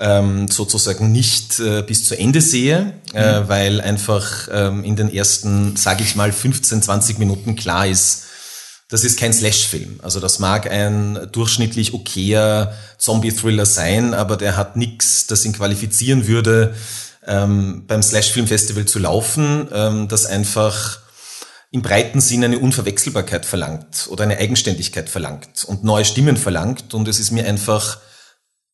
ähm, 0.00 0.48
sozusagen 0.48 1.12
nicht 1.12 1.60
äh, 1.60 1.82
bis 1.82 2.06
zu 2.06 2.18
Ende 2.18 2.40
sehe, 2.40 2.94
äh, 3.14 3.40
mhm. 3.40 3.48
weil 3.48 3.80
einfach 3.80 4.48
ähm, 4.50 4.82
in 4.82 4.96
den 4.96 5.12
ersten, 5.12 5.76
sage 5.76 6.02
ich 6.02 6.16
mal, 6.16 6.32
15, 6.32 6.82
20 6.82 7.18
Minuten 7.18 7.54
klar 7.54 7.86
ist, 7.86 8.26
das 8.90 9.04
ist 9.04 9.18
kein 9.18 9.32
Slash-Film. 9.32 10.00
Also 10.02 10.18
das 10.18 10.40
mag 10.40 10.70
ein 10.70 11.28
durchschnittlich 11.32 11.94
okayer 11.94 12.74
Zombie-Thriller 12.98 13.64
sein, 13.64 14.14
aber 14.14 14.36
der 14.36 14.56
hat 14.56 14.76
nichts, 14.76 15.26
das 15.28 15.44
ihn 15.44 15.52
qualifizieren 15.52 16.26
würde, 16.26 16.74
ähm, 17.26 17.84
beim 17.86 18.02
Slash-Film-Festival 18.02 18.86
zu 18.86 18.98
laufen, 18.98 19.68
ähm, 19.72 20.08
das 20.08 20.26
einfach 20.26 20.98
im 21.70 21.82
breiten 21.82 22.20
Sinne 22.20 22.46
eine 22.46 22.58
Unverwechselbarkeit 22.58 23.46
verlangt 23.46 24.08
oder 24.10 24.24
eine 24.24 24.38
Eigenständigkeit 24.38 25.08
verlangt 25.08 25.64
und 25.66 25.84
neue 25.84 26.04
Stimmen 26.04 26.36
verlangt. 26.36 26.92
Und 26.92 27.06
es 27.06 27.20
ist 27.20 27.30
mir 27.30 27.46
einfach 27.46 27.98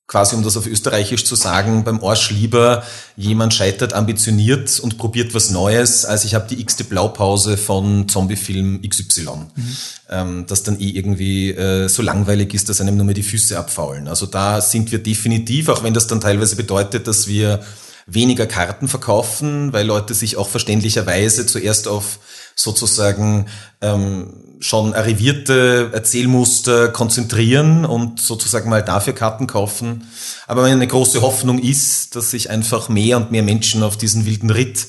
quasi 0.07 0.37
um 0.37 0.45
das 0.45 0.57
auf 0.57 0.67
Österreichisch 0.67 1.25
zu 1.25 1.35
sagen, 1.35 1.83
beim 1.83 2.03
Arsch 2.03 2.31
lieber 2.31 2.85
jemand 3.17 3.55
scheitert 3.55 3.93
ambitioniert 3.93 4.79
und 4.79 4.99
probiert 4.99 5.35
was 5.35 5.51
Neues, 5.51 6.05
als 6.05 6.25
ich 6.25 6.35
habe 6.35 6.47
die 6.49 6.61
x-te 6.61 6.85
Blaupause 6.85 7.57
von 7.57 8.09
Zombiefilm 8.09 8.83
XY, 8.89 9.23
mhm. 9.23 9.77
ähm, 10.09 10.45
das 10.47 10.63
dann 10.63 10.79
eh 10.79 10.91
irgendwie 10.91 11.51
äh, 11.51 11.89
so 11.89 12.03
langweilig 12.03 12.55
ist, 12.55 12.69
dass 12.69 12.81
einem 12.81 12.97
nur 12.97 13.07
mehr 13.07 13.15
die 13.15 13.25
Füße 13.25 13.59
abfaulen. 13.59 14.07
Also 14.07 14.27
da 14.27 14.61
sind 14.61 14.93
wir 14.93 15.01
definitiv, 15.01 15.69
auch 15.69 15.83
wenn 15.83 15.95
das 15.95 16.07
dann 16.07 16.21
teilweise 16.21 16.55
bedeutet, 16.55 17.09
dass 17.09 17.27
wir 17.27 17.61
weniger 18.07 18.47
Karten 18.47 18.87
verkaufen, 18.87 19.73
weil 19.73 19.85
Leute 19.85 20.15
sich 20.15 20.37
auch 20.37 20.49
verständlicherweise 20.49 21.47
zuerst 21.47 21.89
auf 21.89 22.21
sozusagen 22.57 23.47
ähm, 23.81 24.33
schon 24.59 24.95
arrivierte 24.95 25.91
Erzählmuster 25.93 26.89
konzentrieren 26.89 27.85
und 27.85 28.21
sozusagen 28.21 28.71
mal 28.71 28.83
dafür 28.83 29.13
Karten 29.13 29.47
kaufen. 29.47 30.09
Aber 30.47 30.63
meine 30.63 30.87
große 30.87 31.21
Hoffnung 31.21 31.59
ist, 31.59 32.17
dass 32.17 32.31
sich 32.31 32.51
einfach 32.51 32.89
mehr 32.89 33.19
und 33.19 33.31
mehr 33.31 33.43
Menschen 33.43 33.83
auf 33.83 33.97
diesen 33.97 34.27
wilden 34.27 34.51
Ritt, 34.51 34.87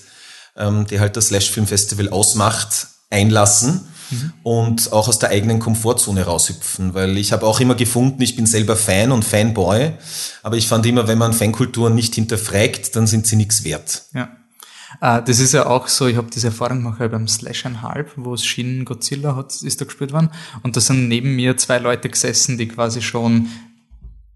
ähm, 0.56 0.88
der 0.88 1.02
halt 1.02 1.18
das 1.18 1.28
Slash 1.28 1.52
Film 1.52 1.68
Festival 1.68 2.10
ausmacht, 2.10 2.88
einlassen 3.10 3.82
mhm. 4.10 4.34
und 4.44 4.94
auch 4.94 5.10
aus 5.10 5.20
der 5.20 5.30
eigenen 5.30 5.60
Komfortzone 5.60 6.24
raushüpfen. 6.24 6.94
Weil 6.94 7.18
ich 7.18 7.34
habe 7.34 7.46
auch 7.46 7.60
immer 7.60 7.76
gefunden, 7.76 8.22
ich 8.22 8.38
bin 8.38 8.46
selber 8.46 8.78
Fan 8.78 9.12
und 9.12 9.26
Fanboy, 9.26 9.92
aber 10.44 10.56
ich 10.56 10.68
fand 10.68 10.86
immer, 10.86 11.08
wenn 11.10 11.18
man 11.18 11.34
Fankulturen 11.34 11.94
nicht 11.96 12.16
hinterfragt, 12.16 12.96
dann 12.96 13.06
sind 13.06 13.28
sie 13.28 13.36
nichts 13.36 13.66
wert. 13.66 14.04
Ja. 14.14 14.30
Uh, 15.02 15.22
das 15.26 15.40
ist 15.40 15.54
ja 15.54 15.66
auch 15.66 15.88
so, 15.88 16.08
ich 16.08 16.16
habe 16.16 16.30
diese 16.34 16.48
Erfahrung 16.48 16.84
gemacht 16.84 17.00
beim 17.00 17.28
Slash 17.28 17.66
Halb, 17.66 18.12
wo 18.16 18.34
es 18.34 18.46
Shin 18.46 18.86
Godzilla 18.86 19.36
hat, 19.36 19.62
ist 19.62 19.82
da 19.82 19.86
gespielt 19.86 20.14
worden. 20.14 20.30
Und 20.64 20.76
da 20.76 20.82
sind 20.82 21.08
neben 21.08 21.36
mir 21.36 21.58
zwei 21.58 21.80
Leute 21.80 22.10
gesessen, 22.10 22.58
die 22.58 22.68
quasi 22.68 23.02
schon 23.02 23.48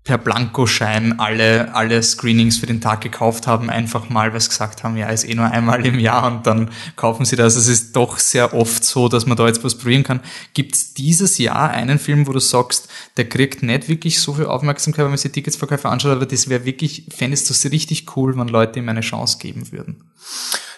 per 0.03 0.17
Blankoschein 0.17 1.19
alle, 1.19 1.75
alle 1.75 2.01
Screenings 2.01 2.57
für 2.57 2.65
den 2.65 2.81
Tag 2.81 3.01
gekauft 3.01 3.45
haben, 3.45 3.69
einfach 3.69 4.09
mal, 4.09 4.33
weil 4.33 4.41
sie 4.41 4.49
gesagt 4.49 4.83
haben, 4.83 4.97
ja, 4.97 5.07
ist 5.09 5.29
eh 5.29 5.35
nur 5.35 5.45
einmal 5.45 5.85
im 5.85 5.99
Jahr 5.99 6.25
und 6.25 6.47
dann 6.47 6.71
kaufen 6.95 7.23
sie 7.23 7.35
das. 7.35 7.55
Es 7.55 7.67
ist 7.67 7.95
doch 7.95 8.17
sehr 8.17 8.55
oft 8.55 8.83
so, 8.83 9.09
dass 9.09 9.27
man 9.27 9.37
da 9.37 9.45
jetzt 9.45 9.63
was 9.63 9.77
probieren 9.77 10.03
kann. 10.03 10.21
Gibt 10.55 10.73
es 10.75 10.95
dieses 10.95 11.37
Jahr 11.37 11.69
einen 11.69 11.99
Film, 11.99 12.25
wo 12.25 12.33
du 12.33 12.39
sagst, 12.39 12.87
der 13.17 13.29
kriegt 13.29 13.61
nicht 13.61 13.89
wirklich 13.89 14.19
so 14.19 14.33
viel 14.33 14.45
Aufmerksamkeit, 14.45 15.03
wenn 15.05 15.11
man 15.11 15.19
sich 15.19 15.31
Ticketsverkäufe 15.31 15.87
anschaut, 15.87 16.11
aber 16.11 16.25
das 16.25 16.49
wäre 16.49 16.65
wirklich, 16.65 17.05
fändest 17.15 17.49
du 17.49 17.53
es 17.53 17.71
richtig 17.71 18.15
cool, 18.15 18.35
wenn 18.35 18.47
Leute 18.47 18.79
ihm 18.79 18.89
eine 18.89 19.01
Chance 19.01 19.37
geben 19.37 19.71
würden? 19.71 19.97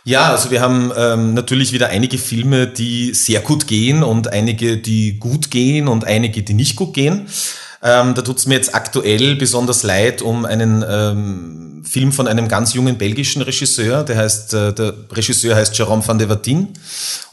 Ja, 0.05 0.31
also 0.31 0.51
wir 0.51 0.59
haben 0.59 0.91
ähm, 0.97 1.33
natürlich 1.33 1.71
wieder 1.71 1.87
einige 1.87 2.17
Filme, 2.17 2.67
die 2.67 3.13
sehr 3.13 3.39
gut 3.39 3.67
gehen 3.67 4.03
und 4.03 4.27
einige, 4.27 4.77
die 4.77 5.17
gut 5.17 5.49
gehen 5.49 5.87
und 5.87 6.03
einige, 6.03 6.43
die 6.43 6.53
nicht 6.53 6.75
gut 6.75 6.93
gehen. 6.93 7.27
Ähm, 7.83 8.15
da 8.15 8.21
tut's 8.21 8.45
mir 8.45 8.55
jetzt 8.55 8.73
aktuell 8.73 9.35
besonders 9.35 9.83
leid 9.83 10.21
um 10.21 10.45
einen 10.45 10.85
ähm, 10.87 11.83
Film 11.83 12.13
von 12.13 12.27
einem 12.27 12.47
ganz 12.47 12.73
jungen 12.73 12.97
belgischen 12.97 13.41
Regisseur. 13.41 14.03
Der 14.03 14.17
heißt, 14.17 14.53
äh, 14.53 14.73
der 14.73 14.93
Regisseur 15.11 15.55
heißt 15.55 15.75
Jérôme 15.75 16.07
van 16.07 16.17
de 16.17 16.29
Vatin 16.29 16.69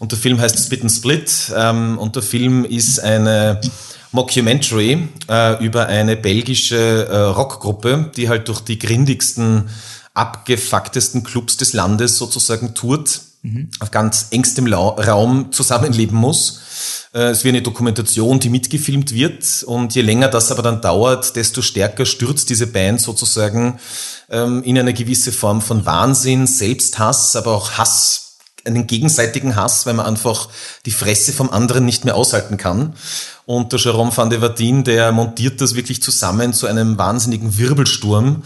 und 0.00 0.10
der 0.10 0.18
Film 0.18 0.40
heißt 0.40 0.58
Spit 0.58 0.82
and 0.82 0.90
Split. 0.90 1.52
Ähm, 1.56 1.98
und 1.98 2.16
der 2.16 2.22
Film 2.22 2.64
ist 2.64 2.98
eine 2.98 3.60
Mockumentary 4.12 5.08
äh, 5.28 5.64
über 5.64 5.86
eine 5.86 6.16
belgische 6.16 7.06
äh, 7.06 7.16
Rockgruppe, 7.16 8.10
die 8.16 8.28
halt 8.28 8.48
durch 8.48 8.60
die 8.60 8.78
grindigsten, 8.78 9.70
abgefucktesten 10.14 11.22
Clubs 11.22 11.56
des 11.58 11.72
Landes 11.74 12.18
sozusagen 12.18 12.74
tourt, 12.74 13.20
mhm. 13.42 13.70
auf 13.80 13.90
ganz 13.90 14.28
engstem 14.30 14.66
La 14.66 14.78
Raum 14.78 15.52
zusammenleben 15.52 16.16
muss 16.16 16.60
äh, 17.14 17.30
es 17.30 17.44
wie 17.44 17.48
eine 17.48 17.62
Dokumentation, 17.62 18.40
die 18.40 18.48
mitgefilmt 18.48 19.12
wird. 19.12 19.62
Und 19.64 19.94
je 19.94 20.02
länger 20.02 20.28
das 20.28 20.50
aber 20.50 20.62
dann 20.62 20.80
dauert, 20.80 21.36
desto 21.36 21.62
stärker 21.62 22.06
stürzt 22.06 22.50
diese 22.50 22.66
Band 22.66 23.00
sozusagen 23.00 23.78
ähm, 24.28 24.62
in 24.62 24.78
eine 24.78 24.94
gewisse 24.94 25.32
Form 25.32 25.60
von 25.60 25.86
Wahnsinn, 25.86 26.46
Selbsthass, 26.46 27.36
aber 27.36 27.54
auch 27.54 27.72
Hass 27.72 28.29
einen 28.64 28.86
gegenseitigen 28.86 29.56
Hass, 29.56 29.86
weil 29.86 29.94
man 29.94 30.06
einfach 30.06 30.48
die 30.86 30.90
Fresse 30.90 31.32
vom 31.32 31.50
anderen 31.50 31.84
nicht 31.84 32.04
mehr 32.04 32.16
aushalten 32.16 32.56
kann. 32.56 32.94
Und 33.46 33.72
der 33.72 33.80
Jerome 33.80 34.16
van 34.16 34.30
de 34.30 34.40
Vatin, 34.40 34.84
der 34.84 35.10
montiert 35.10 35.60
das 35.60 35.74
wirklich 35.74 36.00
zusammen 36.02 36.52
zu 36.52 36.68
einem 36.68 36.98
wahnsinnigen 36.98 37.58
Wirbelsturm. 37.58 38.44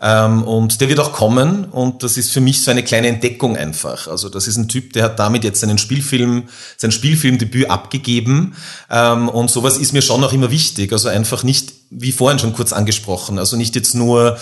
Ähm, 0.00 0.42
und 0.44 0.80
der 0.80 0.88
wird 0.88 0.98
auch 0.98 1.12
kommen. 1.12 1.66
Und 1.66 2.02
das 2.02 2.16
ist 2.16 2.32
für 2.32 2.40
mich 2.40 2.62
so 2.64 2.70
eine 2.70 2.82
kleine 2.82 3.08
Entdeckung 3.08 3.56
einfach. 3.56 4.08
Also 4.08 4.30
das 4.30 4.46
ist 4.46 4.56
ein 4.56 4.68
Typ, 4.68 4.94
der 4.94 5.04
hat 5.04 5.18
damit 5.18 5.44
jetzt 5.44 5.60
seinen 5.60 5.76
Spielfilm, 5.76 6.44
sein 6.78 6.90
Spielfilmdebüt 6.90 7.68
abgegeben. 7.68 8.54
Ähm, 8.90 9.28
und 9.28 9.50
sowas 9.50 9.76
ist 9.76 9.92
mir 9.92 10.00
schon 10.00 10.24
auch 10.24 10.32
immer 10.32 10.50
wichtig. 10.50 10.90
Also 10.90 11.08
einfach 11.08 11.42
nicht 11.42 11.75
wie 11.90 12.10
vorhin 12.10 12.38
schon 12.38 12.52
kurz 12.52 12.72
angesprochen, 12.72 13.38
also 13.38 13.56
nicht 13.56 13.76
jetzt 13.76 13.94
nur 13.94 14.38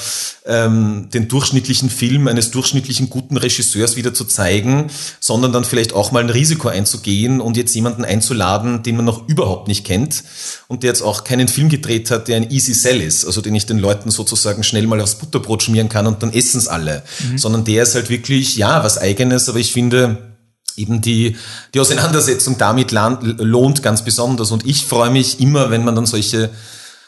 ähm, 0.47 1.09
den 1.13 1.29
durchschnittlichen 1.29 1.91
Film 1.91 2.27
eines 2.27 2.51
durchschnittlichen 2.51 3.11
guten 3.11 3.37
Regisseurs 3.37 3.97
wieder 3.97 4.15
zu 4.15 4.25
zeigen, 4.25 4.91
sondern 5.21 5.53
dann 5.53 5.65
vielleicht 5.65 5.93
auch 5.93 6.11
mal 6.11 6.21
ein 6.21 6.31
Risiko 6.31 6.69
einzugehen 6.69 7.41
und 7.41 7.57
jetzt 7.57 7.75
jemanden 7.75 8.05
einzuladen, 8.05 8.83
den 8.83 8.97
man 8.97 9.05
noch 9.05 9.29
überhaupt 9.29 9.69
nicht 9.69 9.85
kennt 9.85 10.25
und 10.69 10.83
der 10.83 10.89
jetzt 10.89 11.03
auch 11.03 11.25
keinen 11.25 11.49
Film 11.49 11.69
gedreht 11.69 12.11
hat, 12.11 12.29
der 12.29 12.39
ein 12.39 12.51
Easy 12.51 12.73
Sell 12.73 13.03
ist, 13.03 13.27
also 13.27 13.43
den 13.43 13.55
ich 13.55 13.67
den 13.67 13.79
Leuten 13.79 14.11
sozusagen 14.11 14.63
schnell 14.63 14.87
mal 14.87 15.01
aufs 15.01 15.17
Butterbrot 15.17 15.63
schmieren 15.63 15.91
kann 15.91 16.07
und 16.07 16.23
dann 16.23 16.33
essen 16.33 16.59
es 16.59 16.69
alle, 16.69 17.03
mhm. 17.21 17.37
sondern 17.37 17.65
der 17.65 17.83
ist 17.83 17.95
halt 17.95 18.09
wirklich, 18.09 18.57
ja, 18.57 18.83
was 18.83 18.97
eigenes, 18.97 19.51
aber 19.51 19.59
ich 19.59 19.73
finde, 19.73 20.35
eben 20.77 21.03
die, 21.03 21.37
die 21.75 21.81
Auseinandersetzung 21.81 22.57
damit 22.59 22.91
lohnt 22.93 23.83
ganz 23.83 24.03
besonders 24.03 24.51
und 24.51 24.67
ich 24.67 24.87
freue 24.87 25.11
mich 25.11 25.41
immer, 25.41 25.71
wenn 25.71 25.85
man 25.85 25.95
dann 25.95 26.07
solche 26.07 26.51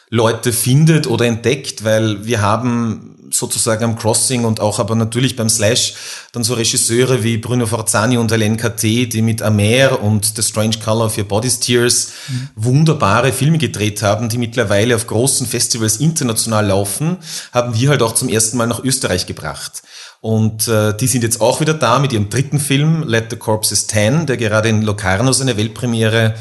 Leute 0.09 0.53
findet 0.53 1.07
oder 1.07 1.25
entdeckt, 1.25 1.83
weil 1.83 2.25
wir 2.25 2.41
haben 2.41 3.17
sozusagen 3.29 3.83
am 3.83 3.97
Crossing 3.97 4.45
und 4.45 4.59
auch 4.59 4.79
aber 4.79 4.95
natürlich 4.95 5.35
beim 5.35 5.49
Slash 5.49 5.93
dann 6.31 6.43
so 6.43 6.53
Regisseure 6.53 7.23
wie 7.23 7.37
Bruno 7.37 7.65
Forzani 7.65 8.17
und 8.17 8.31
Alain 8.31 8.57
KT, 8.57 8.83
die 8.83 9.21
mit 9.21 9.41
Amer 9.41 10.01
und 10.01 10.33
The 10.35 10.43
Strange 10.43 10.77
Color 10.83 11.07
of 11.07 11.17
Your 11.17 11.25
Body's 11.25 11.59
Tears 11.59 12.11
mhm. 12.27 12.49
wunderbare 12.55 13.33
Filme 13.33 13.57
gedreht 13.57 14.01
haben, 14.01 14.29
die 14.29 14.37
mittlerweile 14.37 14.95
auf 14.95 15.07
großen 15.07 15.45
Festivals 15.45 15.97
international 15.97 16.67
laufen, 16.67 17.17
haben 17.51 17.75
wir 17.75 17.89
halt 17.89 18.01
auch 18.01 18.13
zum 18.13 18.29
ersten 18.29 18.57
Mal 18.57 18.67
nach 18.67 18.83
Österreich 18.83 19.25
gebracht. 19.25 19.83
Und 20.21 20.67
äh, 20.67 20.95
die 20.95 21.07
sind 21.07 21.23
jetzt 21.23 21.41
auch 21.41 21.61
wieder 21.61 21.73
da 21.73 21.99
mit 21.99 22.11
ihrem 22.11 22.29
dritten 22.29 22.59
Film, 22.59 23.03
Let 23.03 23.27
the 23.29 23.37
Corpses 23.37 23.87
Ten, 23.87 24.25
der 24.25 24.37
gerade 24.37 24.69
in 24.69 24.81
Locarno 24.81 25.31
seine 25.31 25.57
Weltpremiere 25.57 26.35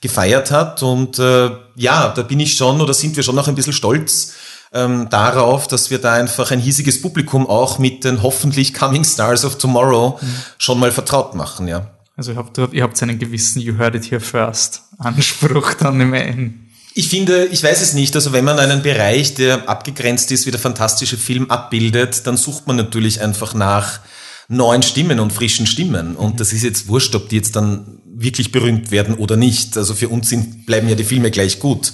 gefeiert 0.00 0.50
hat. 0.50 0.82
Und 0.82 1.18
äh, 1.18 1.50
ja, 1.76 2.08
da 2.08 2.22
bin 2.22 2.40
ich 2.40 2.56
schon 2.56 2.80
oder 2.80 2.94
sind 2.94 3.16
wir 3.16 3.22
schon 3.22 3.36
noch 3.36 3.48
ein 3.48 3.54
bisschen 3.54 3.72
stolz 3.72 4.34
ähm, 4.72 5.08
darauf, 5.10 5.68
dass 5.68 5.90
wir 5.90 5.98
da 5.98 6.14
einfach 6.14 6.50
ein 6.50 6.60
hiesiges 6.60 7.02
Publikum 7.02 7.46
auch 7.46 7.78
mit 7.78 8.04
den 8.04 8.22
hoffentlich 8.22 8.74
Coming 8.74 9.04
Stars 9.04 9.44
of 9.44 9.58
Tomorrow 9.58 10.18
mhm. 10.20 10.34
schon 10.58 10.78
mal 10.78 10.92
vertraut 10.92 11.34
machen, 11.34 11.68
ja. 11.68 11.90
Also 12.16 12.32
ihr 12.32 12.36
habt, 12.36 12.58
ihr 12.58 12.82
habt 12.82 13.02
einen 13.02 13.18
gewissen 13.18 13.60
You 13.62 13.78
heard 13.78 13.94
it 13.94 14.10
here 14.10 14.20
first 14.20 14.82
Anspruch 14.98 15.74
dann 15.74 16.00
im. 16.00 16.69
Ich 17.00 17.08
finde, 17.08 17.46
ich 17.46 17.62
weiß 17.62 17.80
es 17.80 17.94
nicht, 17.94 18.14
also 18.14 18.34
wenn 18.34 18.44
man 18.44 18.58
einen 18.58 18.82
Bereich, 18.82 19.32
der 19.32 19.70
abgegrenzt 19.70 20.30
ist, 20.32 20.44
wie 20.44 20.50
der 20.50 20.60
fantastische 20.60 21.16
Film 21.16 21.50
abbildet, 21.50 22.26
dann 22.26 22.36
sucht 22.36 22.66
man 22.66 22.76
natürlich 22.76 23.22
einfach 23.22 23.54
nach 23.54 24.00
neuen 24.48 24.82
Stimmen 24.82 25.18
und 25.18 25.32
frischen 25.32 25.66
Stimmen. 25.66 26.14
Und 26.14 26.40
das 26.40 26.52
ist 26.52 26.62
jetzt 26.62 26.88
wurscht, 26.88 27.14
ob 27.14 27.30
die 27.30 27.36
jetzt 27.36 27.56
dann 27.56 28.02
wirklich 28.04 28.52
berühmt 28.52 28.90
werden 28.90 29.14
oder 29.14 29.38
nicht. 29.38 29.78
Also 29.78 29.94
für 29.94 30.10
uns 30.10 30.28
sind, 30.28 30.66
bleiben 30.66 30.90
ja 30.90 30.94
die 30.94 31.04
Filme 31.04 31.30
gleich 31.30 31.58
gut. 31.58 31.90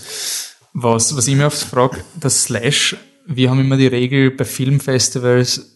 Was, 0.72 1.16
was 1.16 1.28
ich 1.28 1.36
mir 1.36 1.46
oft 1.46 1.62
frage, 1.62 1.98
das 2.18 2.42
Slash, 2.42 2.96
wir 3.28 3.48
haben 3.48 3.60
immer 3.60 3.76
die 3.76 3.86
Regel 3.86 4.32
bei 4.32 4.44
Filmfestivals, 4.44 5.70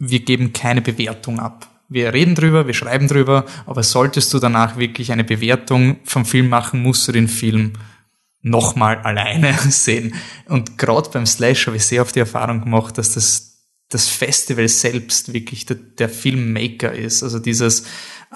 wir 0.00 0.18
geben 0.18 0.52
keine 0.52 0.82
Bewertung 0.82 1.38
ab. 1.38 1.68
Wir 1.88 2.12
reden 2.12 2.34
drüber, 2.34 2.66
wir 2.66 2.74
schreiben 2.74 3.06
drüber, 3.06 3.46
aber 3.66 3.84
solltest 3.84 4.34
du 4.34 4.40
danach 4.40 4.76
wirklich 4.76 5.12
eine 5.12 5.22
Bewertung 5.22 5.98
vom 6.02 6.26
Film 6.26 6.48
machen, 6.48 6.82
musst 6.82 7.06
du 7.06 7.12
den 7.12 7.28
Film 7.28 7.74
nochmal 8.44 8.98
alleine 8.98 9.58
sehen. 9.68 10.14
Und 10.46 10.78
gerade 10.78 11.10
beim 11.10 11.26
Slash 11.26 11.66
habe 11.66 11.76
ich 11.76 11.86
sehr 11.86 12.02
oft 12.02 12.14
die 12.14 12.20
Erfahrung 12.20 12.60
gemacht, 12.60 12.96
dass 12.96 13.14
das 13.14 13.50
das 13.90 14.08
Festival 14.08 14.66
selbst 14.68 15.32
wirklich 15.32 15.66
der, 15.66 15.76
der 15.76 16.08
Filmmaker 16.08 16.92
ist. 16.92 17.22
Also 17.22 17.38
dieses, 17.38 17.84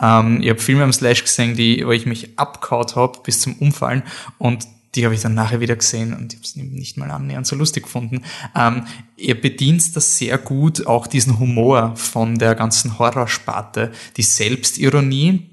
ähm, 0.00 0.40
ich 0.42 0.50
habe 0.50 0.60
Filme 0.60 0.84
am 0.84 0.92
Slash 0.92 1.24
gesehen, 1.24 1.56
die, 1.56 1.84
wo 1.84 1.90
ich 1.90 2.06
mich 2.06 2.38
abkaut 2.38 2.96
habe 2.96 3.18
bis 3.24 3.40
zum 3.40 3.54
Umfallen 3.56 4.02
und 4.38 4.66
die 4.94 5.04
habe 5.04 5.14
ich 5.14 5.20
dann 5.20 5.34
nachher 5.34 5.60
wieder 5.60 5.76
gesehen 5.76 6.14
und 6.14 6.32
ich 6.32 6.38
habe 6.38 6.46
es 6.46 6.56
nicht 6.56 6.96
mal 6.96 7.10
annähernd 7.10 7.46
so 7.46 7.56
lustig 7.56 7.84
gefunden. 7.84 8.22
Ähm, 8.56 8.86
ihr 9.16 9.38
bedient 9.38 9.94
das 9.96 10.16
sehr 10.16 10.38
gut, 10.38 10.86
auch 10.86 11.06
diesen 11.06 11.38
Humor 11.38 11.94
von 11.96 12.38
der 12.38 12.54
ganzen 12.54 12.98
Horrorsparte, 12.98 13.92
die 14.16 14.22
Selbstironie, 14.22 15.47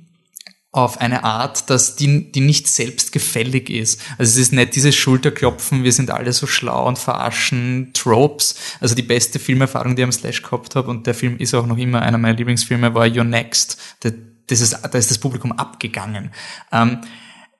auf 0.76 1.00
eine 1.00 1.24
Art, 1.24 1.70
dass 1.70 1.96
die, 1.96 2.32
die 2.32 2.42
nicht 2.42 2.68
selbstgefällig 2.68 3.70
ist. 3.70 4.02
Also 4.18 4.34
es 4.34 4.38
ist 4.38 4.52
nicht 4.52 4.76
dieses 4.76 4.94
Schulterklopfen, 4.94 5.86
wir 5.86 5.94
sind 5.94 6.12
alle 6.12 6.34
so 6.34 6.48
schlau 6.48 6.86
und 6.88 7.00
verarschen 7.00 7.92
Tropes. 7.94 8.56
Also 8.82 8.94
die 8.94 9.02
beste 9.02 9.40
Filmerfahrung, 9.40 9.96
die 9.96 10.02
ich 10.02 10.06
am 10.06 10.12
Slash 10.12 10.42
gehabt 10.42 10.76
habe, 10.76 10.90
und 10.90 11.08
der 11.08 11.14
Film 11.14 11.38
ist 11.38 11.54
auch 11.54 11.66
noch 11.66 11.78
immer 11.78 12.02
einer 12.02 12.18
meiner 12.18 12.36
Lieblingsfilme, 12.36 12.94
war 12.94 13.08
Your 13.08 13.24
Next. 13.24 13.78
Das 14.02 14.62
ist, 14.62 14.74
da 14.74 14.98
ist 14.98 15.10
das 15.10 15.18
Publikum 15.18 15.54
abgegangen. 15.54 16.32
Ähm, 16.74 17.00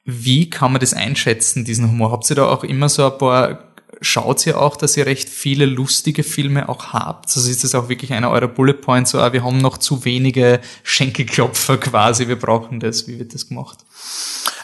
wie 0.04 0.50
kann 0.50 0.74
man 0.74 0.82
das 0.82 0.94
einschätzen, 0.94 1.64
diesen 1.64 1.90
Humor? 1.90 2.12
Habt 2.12 2.30
ihr 2.30 2.36
da 2.36 2.48
auch 2.48 2.66
immer 2.66 2.90
so 2.90 3.10
ein 3.10 3.18
paar 3.18 3.75
schaut 4.02 4.46
ihr 4.46 4.60
auch, 4.60 4.78
dass 4.78 4.98
ihr 4.98 5.06
recht 5.06 5.30
viele 5.30 5.66
lustige 5.66 6.24
Filme 6.24 6.70
auch 6.70 6.94
habt? 6.94 7.36
Also 7.36 7.50
ist 7.50 7.64
das 7.64 7.76
auch 7.76 7.90
wirklich 7.90 8.14
einer 8.14 8.30
eurer 8.32 8.48
Bullet 8.48 8.74
Points, 8.74 9.12
so, 9.12 9.20
ah, 9.20 9.34
wir 9.34 9.44
haben 9.44 9.58
noch 9.58 9.78
zu 9.78 10.06
wenige 10.06 10.60
Schenkelklopfer 10.84 11.78
quasi, 11.80 12.28
wir 12.28 12.40
brauchen 12.40 12.80
das. 12.80 13.08
Wie 13.08 13.20
wird 13.20 13.34
das 13.34 13.48
gemacht? 13.48 13.80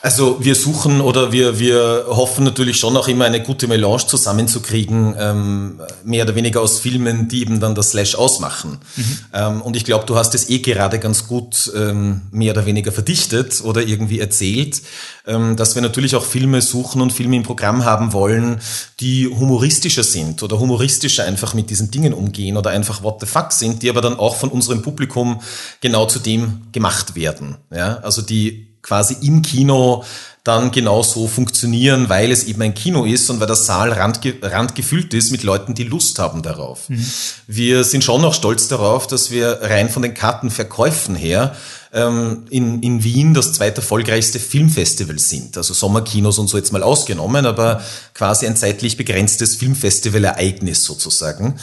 Also 0.04 0.44
wir 0.44 0.56
suchen 0.56 1.00
oder 1.00 1.32
wir, 1.32 1.60
wir 1.60 2.06
hoffen 2.08 2.44
natürlich 2.44 2.78
schon 2.80 2.98
auch 2.98 3.08
immer 3.08 3.26
eine 3.26 3.44
gute 3.44 3.68
Melange 3.68 4.08
zusammenzukriegen, 4.08 5.16
ähm, 5.18 5.80
mehr 6.04 6.24
oder 6.24 6.34
weniger 6.34 6.62
aus 6.62 6.80
Filmen, 6.80 7.28
die 7.28 7.42
eben 7.42 7.60
dann 7.60 7.76
das 7.76 7.92
Slash 7.92 8.16
ausmachen. 8.16 8.80
Mhm. 8.96 9.20
Ähm, 9.32 9.62
und 9.62 9.76
ich 9.76 9.86
glaube, 9.86 10.08
du 10.08 10.16
hast 10.16 10.34
es 10.34 10.50
eh 10.50 10.58
gerade 10.58 10.98
ganz 10.98 11.28
gut 11.28 11.72
ähm, 11.76 12.22
mehr 12.32 12.54
oder 12.54 12.66
weniger 12.66 12.92
verdichtet 12.92 13.62
oder 13.64 13.84
irgendwie 13.84 14.20
erzählt, 14.20 14.82
ähm, 15.28 15.56
dass 15.56 15.76
wir 15.76 15.84
natürlich 15.84 16.16
auch 16.16 16.26
Filme 16.26 16.64
suchen 16.64 17.00
und 17.00 17.14
Filme 17.14 17.36
im 17.36 17.44
Programm 17.44 17.86
haben 17.86 18.12
wollen, 18.12 18.60
die 19.02 19.28
humoristischer 19.28 20.04
sind 20.04 20.42
oder 20.42 20.60
humoristischer 20.60 21.26
einfach 21.26 21.54
mit 21.54 21.70
diesen 21.70 21.92
Dingen 21.92 22.14
umgehen 22.14 22.58
oder 22.58 22.72
einfach 22.72 23.04
what 23.04 23.20
the 23.20 23.28
fuck 23.28 23.52
sind, 23.52 23.84
die 23.84 23.90
aber 23.92 24.02
dann 24.02 24.18
auch 24.18 24.36
von 24.36 24.50
unserem 24.50 24.82
Publikum 24.82 25.42
genau 25.80 26.08
zu 26.08 26.18
dem 26.18 26.64
gemacht 26.72 27.14
werden. 27.14 27.58
Ja? 27.70 27.98
Also 27.98 28.24
die 28.24 28.71
quasi 28.82 29.18
im 29.22 29.42
Kino 29.42 30.04
dann 30.44 30.72
genauso 30.72 31.28
funktionieren, 31.28 32.10
weil 32.10 32.32
es 32.32 32.46
eben 32.46 32.62
ein 32.64 32.74
Kino 32.74 33.06
ist 33.06 33.30
und 33.30 33.40
weil 33.40 33.46
der 33.48 33.56
Saal 33.56 33.94
randge 33.94 34.36
randgefüllt 34.42 35.14
ist 35.14 35.32
mit 35.32 35.44
Leuten, 35.44 35.76
die 35.76 35.84
Lust 35.84 36.18
haben 36.18 36.42
darauf. 36.42 36.90
Mhm. 36.90 37.06
Wir 37.46 37.84
sind 37.84 38.04
schon 38.04 38.22
noch 38.22 38.34
stolz 38.34 38.68
darauf, 38.68 39.06
dass 39.06 39.30
wir 39.30 39.60
rein 39.62 39.90
von 39.90 40.02
den 40.02 40.16
Kartenverkäufen 40.16 41.16
her 41.16 41.56
ähm, 41.94 42.46
in, 42.50 42.82
in 42.82 43.04
Wien 43.04 43.36
das 43.36 43.54
zweite 43.54 43.78
erfolgreichste 43.78 44.40
Filmfestival 44.40 45.20
sind. 45.20 45.58
Also 45.58 45.76
Sommerkinos 45.76 46.40
und 46.40 46.48
so 46.48 46.58
jetzt 46.58 46.74
mal 46.74 46.82
ausgenommen, 46.82 47.46
aber 47.46 47.82
quasi 48.16 48.48
ein 48.48 48.56
zeitlich 48.56 48.98
begrenztes 48.98 49.56
Filmfestival-Ereignis 49.58 50.84
sozusagen. 50.84 51.60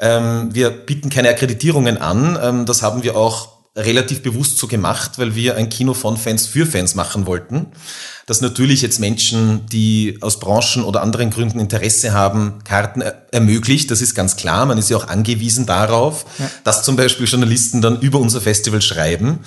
Ja. 0.00 0.18
Ähm, 0.18 0.54
wir 0.54 0.70
bieten 0.70 1.10
keine 1.10 1.28
Akkreditierungen 1.28 1.98
an. 1.98 2.38
Ähm, 2.42 2.64
das 2.64 2.80
haben 2.80 3.02
wir 3.02 3.14
auch 3.16 3.51
relativ 3.74 4.22
bewusst 4.22 4.58
so 4.58 4.66
gemacht, 4.66 5.12
weil 5.18 5.34
wir 5.34 5.56
ein 5.56 5.70
Kino 5.70 5.94
von 5.94 6.18
Fans 6.18 6.46
für 6.46 6.66
Fans 6.66 6.94
machen 6.94 7.26
wollten. 7.26 7.68
Dass 8.26 8.40
natürlich 8.40 8.82
jetzt 8.82 9.00
Menschen, 9.00 9.66
die 9.66 10.18
aus 10.20 10.38
Branchen 10.38 10.84
oder 10.84 11.02
anderen 11.02 11.30
Gründen 11.30 11.58
Interesse 11.58 12.12
haben, 12.12 12.60
Karten 12.64 13.02
ermöglicht, 13.32 13.90
das 13.90 14.00
ist 14.00 14.14
ganz 14.14 14.36
klar. 14.36 14.64
Man 14.66 14.78
ist 14.78 14.90
ja 14.90 14.96
auch 14.96 15.08
angewiesen 15.08 15.66
darauf, 15.66 16.24
ja. 16.38 16.48
dass 16.62 16.84
zum 16.84 16.94
Beispiel 16.94 17.26
Journalisten 17.26 17.80
dann 17.80 18.00
über 18.00 18.20
unser 18.20 18.40
Festival 18.40 18.80
schreiben. 18.80 19.40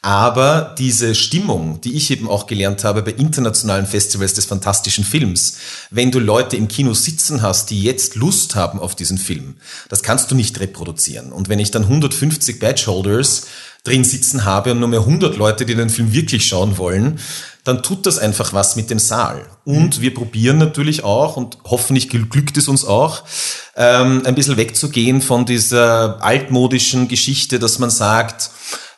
Aber 0.00 0.74
diese 0.78 1.14
Stimmung, 1.14 1.80
die 1.82 1.94
ich 1.94 2.10
eben 2.10 2.28
auch 2.28 2.46
gelernt 2.46 2.84
habe 2.84 3.02
bei 3.02 3.12
internationalen 3.12 3.86
Festivals 3.86 4.32
des 4.32 4.46
fantastischen 4.46 5.04
Films, 5.04 5.56
wenn 5.90 6.10
du 6.10 6.18
Leute 6.18 6.56
im 6.56 6.68
Kino 6.68 6.94
sitzen 6.94 7.42
hast, 7.42 7.70
die 7.70 7.82
jetzt 7.82 8.14
Lust 8.14 8.54
haben 8.54 8.80
auf 8.80 8.94
diesen 8.94 9.18
Film, 9.18 9.56
das 9.90 10.02
kannst 10.02 10.30
du 10.30 10.34
nicht 10.34 10.58
reproduzieren. 10.58 11.32
Und 11.32 11.48
wenn 11.48 11.58
ich 11.58 11.70
dann 11.70 11.82
150 11.82 12.58
Badgeholders 12.60 13.42
drin 13.84 14.04
sitzen 14.04 14.44
habe 14.44 14.72
und 14.72 14.80
nur 14.80 14.88
mehr 14.88 15.00
100 15.00 15.36
Leute, 15.36 15.66
die 15.66 15.74
den 15.74 15.90
Film 15.90 16.12
wirklich 16.12 16.46
schauen 16.46 16.78
wollen, 16.78 17.18
dann 17.64 17.82
tut 17.82 18.06
das 18.06 18.18
einfach 18.18 18.52
was 18.52 18.76
mit 18.76 18.90
dem 18.90 18.98
Saal. 18.98 19.46
Und 19.64 20.00
wir 20.00 20.14
probieren 20.14 20.58
natürlich 20.58 21.04
auch, 21.04 21.36
und 21.36 21.58
hoffentlich 21.64 22.08
glückt 22.08 22.56
es 22.56 22.68
uns 22.68 22.84
auch, 22.84 23.24
ähm, 23.76 24.22
ein 24.24 24.34
bisschen 24.34 24.56
wegzugehen 24.56 25.22
von 25.22 25.46
dieser 25.46 26.22
altmodischen 26.22 27.08
Geschichte, 27.08 27.58
dass 27.58 27.78
man 27.78 27.90
sagt, 27.90 28.50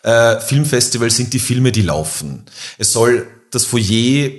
äh, 0.02 0.40
Filmfestivals 0.40 1.16
sind 1.16 1.32
die 1.32 1.38
Filme, 1.38 1.72
die 1.72 1.82
laufen. 1.82 2.44
Es 2.78 2.92
soll 2.92 3.26
das 3.50 3.64
Foyer 3.64 4.30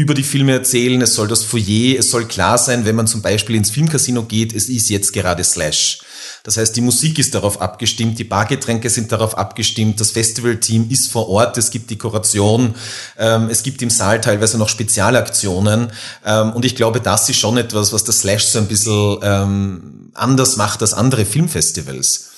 über 0.00 0.14
die 0.14 0.22
Filme 0.22 0.52
erzählen, 0.52 1.02
es 1.02 1.14
soll 1.14 1.28
das 1.28 1.44
Foyer, 1.44 1.98
es 1.98 2.10
soll 2.10 2.26
klar 2.26 2.56
sein, 2.56 2.86
wenn 2.86 2.96
man 2.96 3.06
zum 3.06 3.20
Beispiel 3.20 3.56
ins 3.56 3.70
Filmcasino 3.70 4.22
geht, 4.22 4.54
es 4.54 4.70
ist 4.70 4.88
jetzt 4.88 5.12
gerade 5.12 5.44
Slash. 5.44 6.00
Das 6.42 6.56
heißt, 6.56 6.74
die 6.74 6.80
Musik 6.80 7.18
ist 7.18 7.34
darauf 7.34 7.60
abgestimmt, 7.60 8.18
die 8.18 8.24
Bargetränke 8.24 8.88
sind 8.88 9.12
darauf 9.12 9.36
abgestimmt, 9.36 10.00
das 10.00 10.12
Festivalteam 10.12 10.88
ist 10.88 11.12
vor 11.12 11.28
Ort, 11.28 11.58
es 11.58 11.70
gibt 11.70 11.90
Dekoration, 11.90 12.74
ähm, 13.18 13.48
es 13.50 13.62
gibt 13.62 13.82
im 13.82 13.90
Saal 13.90 14.22
teilweise 14.22 14.56
noch 14.56 14.70
Spezialaktionen. 14.70 15.92
Ähm, 16.24 16.52
und 16.52 16.64
ich 16.64 16.76
glaube, 16.76 17.02
das 17.02 17.28
ist 17.28 17.36
schon 17.36 17.58
etwas, 17.58 17.92
was 17.92 18.04
das 18.04 18.20
Slash 18.20 18.44
so 18.44 18.58
ein 18.58 18.68
bisschen 18.68 19.18
ähm, 19.22 20.10
anders 20.14 20.56
macht 20.56 20.80
als 20.80 20.94
andere 20.94 21.26
Filmfestivals. 21.26 22.30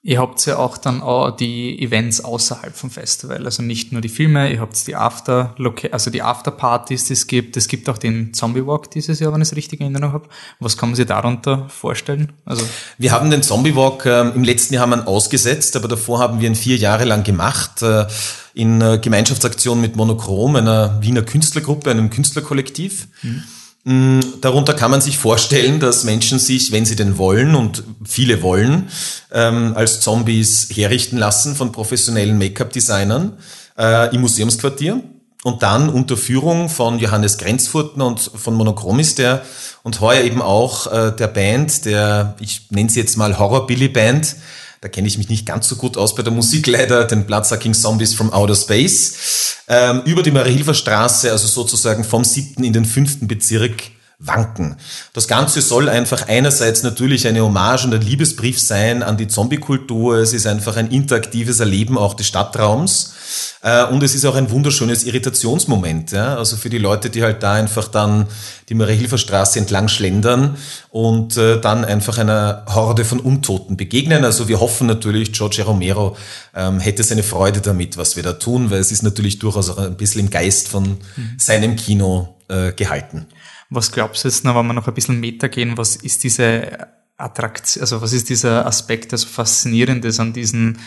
Ihr 0.00 0.20
habt 0.20 0.46
ja 0.46 0.58
auch 0.58 0.78
dann 0.78 1.02
auch 1.02 1.32
die 1.32 1.82
Events 1.82 2.20
außerhalb 2.24 2.76
vom 2.76 2.88
Festival, 2.88 3.44
also 3.44 3.64
nicht 3.64 3.90
nur 3.90 4.00
die 4.00 4.08
Filme, 4.08 4.52
ihr 4.52 4.60
habt 4.60 4.86
die 4.86 4.94
After, 4.94 5.56
also 5.90 6.10
die 6.12 6.22
Afterpartys, 6.22 7.06
die 7.06 7.14
es 7.14 7.26
gibt. 7.26 7.56
Es 7.56 7.66
gibt 7.66 7.88
auch 7.88 7.98
den 7.98 8.32
Zombie 8.32 8.64
Walk 8.64 8.92
dieses 8.92 9.18
Jahr, 9.18 9.32
wenn 9.32 9.42
ich 9.42 9.48
es 9.48 9.56
richtig 9.56 9.80
in 9.80 9.86
Erinnerung 9.86 10.12
habe. 10.12 10.28
Was 10.60 10.76
kann 10.76 10.90
man 10.90 10.96
sich 10.96 11.06
darunter 11.06 11.68
vorstellen? 11.68 12.32
Also 12.44 12.64
wir 12.96 13.10
haben 13.10 13.28
den 13.30 13.42
Zombie 13.42 13.74
Walk 13.74 14.06
äh, 14.06 14.20
im 14.30 14.44
letzten 14.44 14.74
Jahr 14.74 14.82
haben 14.82 14.90
wir 14.90 15.08
ausgesetzt, 15.08 15.74
aber 15.74 15.88
davor 15.88 16.20
haben 16.20 16.40
wir 16.40 16.48
ihn 16.48 16.54
vier 16.54 16.76
Jahre 16.76 17.04
lang 17.04 17.24
gemacht 17.24 17.82
äh, 17.82 18.06
in 18.54 18.80
äh, 18.80 19.00
Gemeinschaftsaktion 19.02 19.80
mit 19.80 19.96
Monochrom, 19.96 20.54
einer 20.54 21.02
Wiener 21.02 21.22
Künstlergruppe, 21.22 21.90
einem 21.90 22.10
Künstlerkollektiv. 22.10 23.08
Mhm. 23.22 23.42
Mm, 23.84 24.20
darunter 24.40 24.74
kann 24.74 24.90
man 24.90 25.00
sich 25.00 25.18
vorstellen, 25.18 25.80
dass 25.80 26.04
Menschen 26.04 26.38
sich, 26.38 26.72
wenn 26.72 26.84
sie 26.84 26.96
denn 26.96 27.18
wollen, 27.18 27.54
und 27.54 27.84
viele 28.04 28.42
wollen, 28.42 28.88
ähm, 29.32 29.72
als 29.76 30.00
Zombies 30.00 30.68
herrichten 30.72 31.16
lassen 31.16 31.54
von 31.54 31.72
professionellen 31.72 32.38
Make-up-Designern 32.38 33.38
äh, 33.78 34.14
im 34.14 34.20
Museumsquartier. 34.20 35.02
Und 35.44 35.62
dann 35.62 35.88
unter 35.88 36.16
Führung 36.16 36.68
von 36.68 36.98
Johannes 36.98 37.38
Grenzfurtner 37.38 38.06
und 38.06 38.18
von 38.18 38.54
Monochrom 38.54 38.98
ist 38.98 39.18
der 39.18 39.42
und 39.84 40.00
heuer 40.00 40.22
eben 40.22 40.42
auch 40.42 40.92
äh, 40.92 41.12
der 41.12 41.28
Band, 41.28 41.84
der, 41.84 42.34
ich 42.40 42.66
nenne 42.70 42.90
sie 42.90 42.98
jetzt 42.98 43.16
mal 43.16 43.38
Horror-Billy-Band, 43.38 44.34
da 44.80 44.88
kenne 44.88 45.08
ich 45.08 45.18
mich 45.18 45.28
nicht 45.28 45.46
ganz 45.46 45.68
so 45.68 45.76
gut 45.76 45.96
aus 45.96 46.14
bei 46.14 46.22
der 46.22 46.32
Musik 46.32 46.66
leider, 46.66 47.04
den 47.04 47.26
Bloodsucking 47.26 47.74
Zombies 47.74 48.14
from 48.14 48.32
Outer 48.32 48.54
Space, 48.54 49.56
ähm, 49.68 50.02
über 50.04 50.22
die 50.22 50.30
Marie-Hilfer 50.30 50.74
Straße, 50.74 51.30
also 51.30 51.48
sozusagen 51.48 52.04
vom 52.04 52.24
siebten 52.24 52.64
in 52.64 52.72
den 52.72 52.84
fünften 52.84 53.26
Bezirk 53.26 53.90
wanken. 54.20 54.76
Das 55.12 55.28
Ganze 55.28 55.62
soll 55.62 55.88
einfach 55.88 56.26
einerseits 56.26 56.82
natürlich 56.82 57.28
eine 57.28 57.40
Hommage 57.42 57.84
und 57.84 57.94
ein 57.94 58.02
Liebesbrief 58.02 58.58
sein 58.58 59.04
an 59.04 59.16
die 59.16 59.28
Zombie-Kultur. 59.28 60.16
Es 60.16 60.32
ist 60.32 60.44
einfach 60.44 60.76
ein 60.76 60.90
interaktives 60.90 61.60
Erleben 61.60 61.96
auch 61.96 62.14
des 62.14 62.26
Stadtraums. 62.26 63.14
Äh, 63.62 63.84
und 63.84 64.02
es 64.02 64.16
ist 64.16 64.24
auch 64.24 64.34
ein 64.34 64.50
wunderschönes 64.50 65.04
Irritationsmoment. 65.04 66.10
Ja? 66.10 66.36
Also 66.36 66.56
für 66.56 66.68
die 66.68 66.78
Leute, 66.78 67.10
die 67.10 67.22
halt 67.22 67.44
da 67.44 67.52
einfach 67.52 67.86
dann 67.86 68.26
die 68.68 68.74
Marie-Hilfer 68.74 69.18
Straße 69.18 69.60
entlang 69.60 69.86
schlendern 69.86 70.56
und 70.90 71.36
äh, 71.36 71.60
dann 71.60 71.84
einfach 71.84 72.18
einer 72.18 72.64
Horde 72.66 73.04
von 73.04 73.20
Untoten 73.20 73.76
begegnen. 73.76 74.24
Also 74.24 74.48
wir 74.48 74.58
hoffen 74.58 74.88
natürlich, 74.88 75.32
George 75.32 75.62
Romero 75.62 76.16
ähm, 76.56 76.80
hätte 76.80 77.04
seine 77.04 77.22
Freude 77.22 77.60
damit, 77.60 77.96
was 77.96 78.16
wir 78.16 78.24
da 78.24 78.32
tun, 78.32 78.72
weil 78.72 78.80
es 78.80 78.90
ist 78.90 79.04
natürlich 79.04 79.38
durchaus 79.38 79.70
auch 79.70 79.78
ein 79.78 79.96
bisschen 79.96 80.22
im 80.22 80.30
Geist 80.30 80.66
von 80.66 80.98
mhm. 81.16 81.34
seinem 81.38 81.76
Kino 81.76 82.34
äh, 82.48 82.72
gehalten. 82.72 83.26
Was 83.70 83.92
glaubst 83.92 84.24
du 84.24 84.28
jetzt 84.28 84.44
noch, 84.44 84.56
wenn 84.56 84.66
wir 84.66 84.72
noch 84.72 84.88
ein 84.88 84.94
bisschen 84.94 85.20
Meta 85.20 85.48
gehen, 85.48 85.76
was 85.76 85.96
ist 85.96 86.24
diese 86.24 86.88
Attraktion, 87.16 87.82
also 87.82 88.00
was 88.00 88.12
ist 88.12 88.30
dieser 88.30 88.66
Aspekt, 88.66 89.12
das 89.12 89.24
Faszinierendes 89.24 90.20
an 90.20 90.32
diesen, 90.32 90.78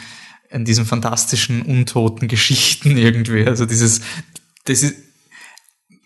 an 0.50 0.66
diesen 0.66 0.86
fantastischen, 0.86 1.62
untoten 1.62 2.28
Geschichten 2.28 2.98
irgendwie? 2.98 3.46
Also 3.46 3.66
dieses, 3.66 4.02
das 4.66 4.82
ist, 4.84 4.96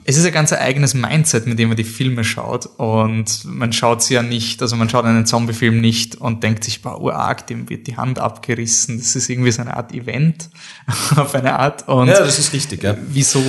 es 0.08 0.18
ist 0.18 0.26
ein 0.26 0.32
ganz 0.32 0.54
eigenes 0.54 0.94
Mindset, 0.94 1.48
mit 1.48 1.58
dem 1.58 1.70
man 1.70 1.78
die 1.78 1.84
Filme 1.84 2.24
schaut. 2.24 2.68
Und 2.78 3.44
man 3.44 3.74
schaut 3.74 4.04
sie 4.04 4.13
ja 4.13 4.22
nicht, 4.22 4.62
also 4.62 4.76
man 4.76 4.88
schaut 4.88 5.04
einen 5.04 5.26
Zombie-Film 5.26 5.82
nicht 5.82 6.15
und 6.15 6.44
denkt 6.44 6.63
sich, 6.63 6.84
boah, 6.84 7.02
urarg, 7.02 7.48
dem 7.48 7.70
wird 7.70 7.88
die 7.88 7.98
Hand 7.98 8.20
abgerissen. 8.20 9.00
Das 9.00 9.15
ist 9.15 9.30
irgendwie 9.30 9.52
so 9.52 9.62
eine 9.62 9.76
Art 9.76 9.94
Event 9.94 10.50
auf 11.15 11.34
eine 11.34 11.58
Art. 11.58 11.88
Und 11.88 12.10
ja, 12.10 12.20
das 12.20 12.38
ist 12.38 12.54
richtig, 12.54 12.84
ja. 12.84 12.96
Wieso? 13.10 13.41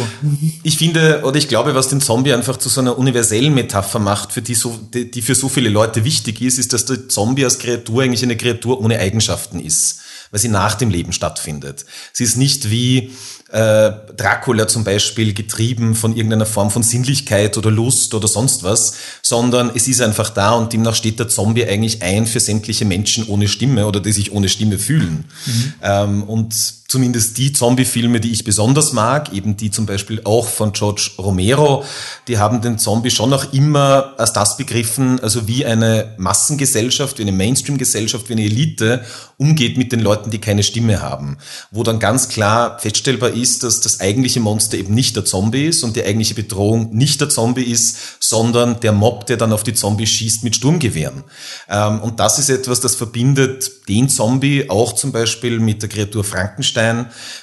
Ich 0.62 0.78
finde, 0.78 1.22
oder 1.24 1.36
ich 1.36 1.48
glaube, 1.48 1.74
was 1.74 1.88
den 1.88 2.00
Zombie 2.00 2.32
einfach 2.32 2.56
zu 2.56 2.70
so 2.70 2.80
einer 2.80 2.96
universellen 2.96 3.54
Metapher 3.54 3.98
macht, 3.98 4.32
für 4.32 4.40
die, 4.40 4.54
so, 4.54 4.78
die, 4.94 5.10
die 5.10 5.20
für 5.20 5.34
so 5.34 5.50
viele 5.50 5.68
Leute 5.68 6.04
wichtig 6.06 6.40
ist, 6.40 6.58
ist, 6.58 6.72
dass 6.72 6.86
der 6.86 7.06
Zombie 7.10 7.44
als 7.44 7.58
Kreatur 7.58 8.02
eigentlich 8.02 8.22
eine 8.22 8.36
Kreatur 8.36 8.80
ohne 8.80 8.98
Eigenschaften 8.98 9.60
ist, 9.60 10.00
weil 10.30 10.40
sie 10.40 10.48
nach 10.48 10.74
dem 10.74 10.88
Leben 10.88 11.12
stattfindet. 11.12 11.84
Sie 12.14 12.24
ist 12.24 12.38
nicht 12.38 12.70
wie, 12.70 13.12
äh, 13.50 13.92
Dracula 14.16 14.66
zum 14.66 14.82
Beispiel 14.82 15.32
getrieben 15.32 15.94
von 15.94 16.16
irgendeiner 16.16 16.46
Form 16.46 16.70
von 16.70 16.82
Sinnlichkeit 16.82 17.56
oder 17.56 17.70
Lust 17.70 18.12
oder 18.14 18.26
sonst 18.26 18.64
was, 18.64 18.94
sondern 19.22 19.70
es 19.74 19.86
ist 19.86 20.00
einfach 20.00 20.30
da 20.30 20.52
und 20.52 20.72
demnach 20.72 20.94
steht 20.94 21.20
der 21.20 21.28
Zombie 21.28 21.64
eigentlich 21.64 22.02
ein 22.02 22.26
für 22.26 22.40
sämtliche 22.40 22.84
Menschen 22.84 23.28
ohne 23.28 23.46
Stimme 23.46 23.86
oder 23.86 24.00
die 24.00 24.12
sich 24.12 24.32
ohne 24.32 24.48
Stimme 24.48 24.78
fühlen. 24.78 25.26
Mhm. 25.46 25.74
Ähm, 25.82 26.22
und 26.24 26.54
zumindest 26.88 27.38
die 27.38 27.52
Zombie-Filme, 27.52 28.20
die 28.20 28.32
ich 28.32 28.44
besonders 28.44 28.92
mag, 28.92 29.32
eben 29.32 29.56
die 29.56 29.70
zum 29.70 29.86
Beispiel 29.86 30.20
auch 30.24 30.46
von 30.46 30.72
George 30.72 31.10
Romero, 31.18 31.84
die 32.28 32.38
haben 32.38 32.60
den 32.60 32.78
Zombie 32.78 33.10
schon 33.10 33.30
noch 33.30 33.52
immer 33.52 34.14
als 34.18 34.32
das 34.32 34.56
begriffen, 34.56 35.20
also 35.20 35.48
wie 35.48 35.66
eine 35.66 36.14
Massengesellschaft, 36.18 37.18
wie 37.18 37.22
eine 37.22 37.32
Mainstream-Gesellschaft, 37.32 38.28
wie 38.28 38.34
eine 38.34 38.44
Elite 38.44 39.04
umgeht 39.38 39.76
mit 39.76 39.92
den 39.92 40.00
Leuten, 40.00 40.30
die 40.30 40.40
keine 40.40 40.62
Stimme 40.62 41.02
haben. 41.02 41.36
Wo 41.70 41.82
dann 41.82 41.98
ganz 41.98 42.28
klar 42.28 42.78
feststellbar 42.78 43.30
ist, 43.30 43.62
dass 43.62 43.80
das 43.80 44.00
eigentliche 44.00 44.40
Monster 44.40 44.78
eben 44.78 44.94
nicht 44.94 45.16
der 45.16 45.24
Zombie 45.24 45.66
ist 45.66 45.82
und 45.82 45.96
die 45.96 46.04
eigentliche 46.04 46.34
Bedrohung 46.34 46.94
nicht 46.96 47.20
der 47.20 47.28
Zombie 47.28 47.64
ist, 47.64 47.96
sondern 48.20 48.80
der 48.80 48.92
Mob, 48.92 49.26
der 49.26 49.36
dann 49.36 49.52
auf 49.52 49.62
die 49.62 49.74
Zombies 49.74 50.08
schießt 50.10 50.44
mit 50.44 50.56
Sturmgewehren. 50.56 51.24
Ähm, 51.68 52.00
und 52.00 52.18
das 52.20 52.38
ist 52.38 52.48
etwas, 52.48 52.80
das 52.80 52.94
verbindet 52.94 53.88
den 53.88 54.08
Zombie 54.08 54.70
auch 54.70 54.94
zum 54.94 55.12
Beispiel 55.12 55.60
mit 55.60 55.82
der 55.82 55.88
Kreatur 55.88 56.24
Frankenstein, 56.24 56.76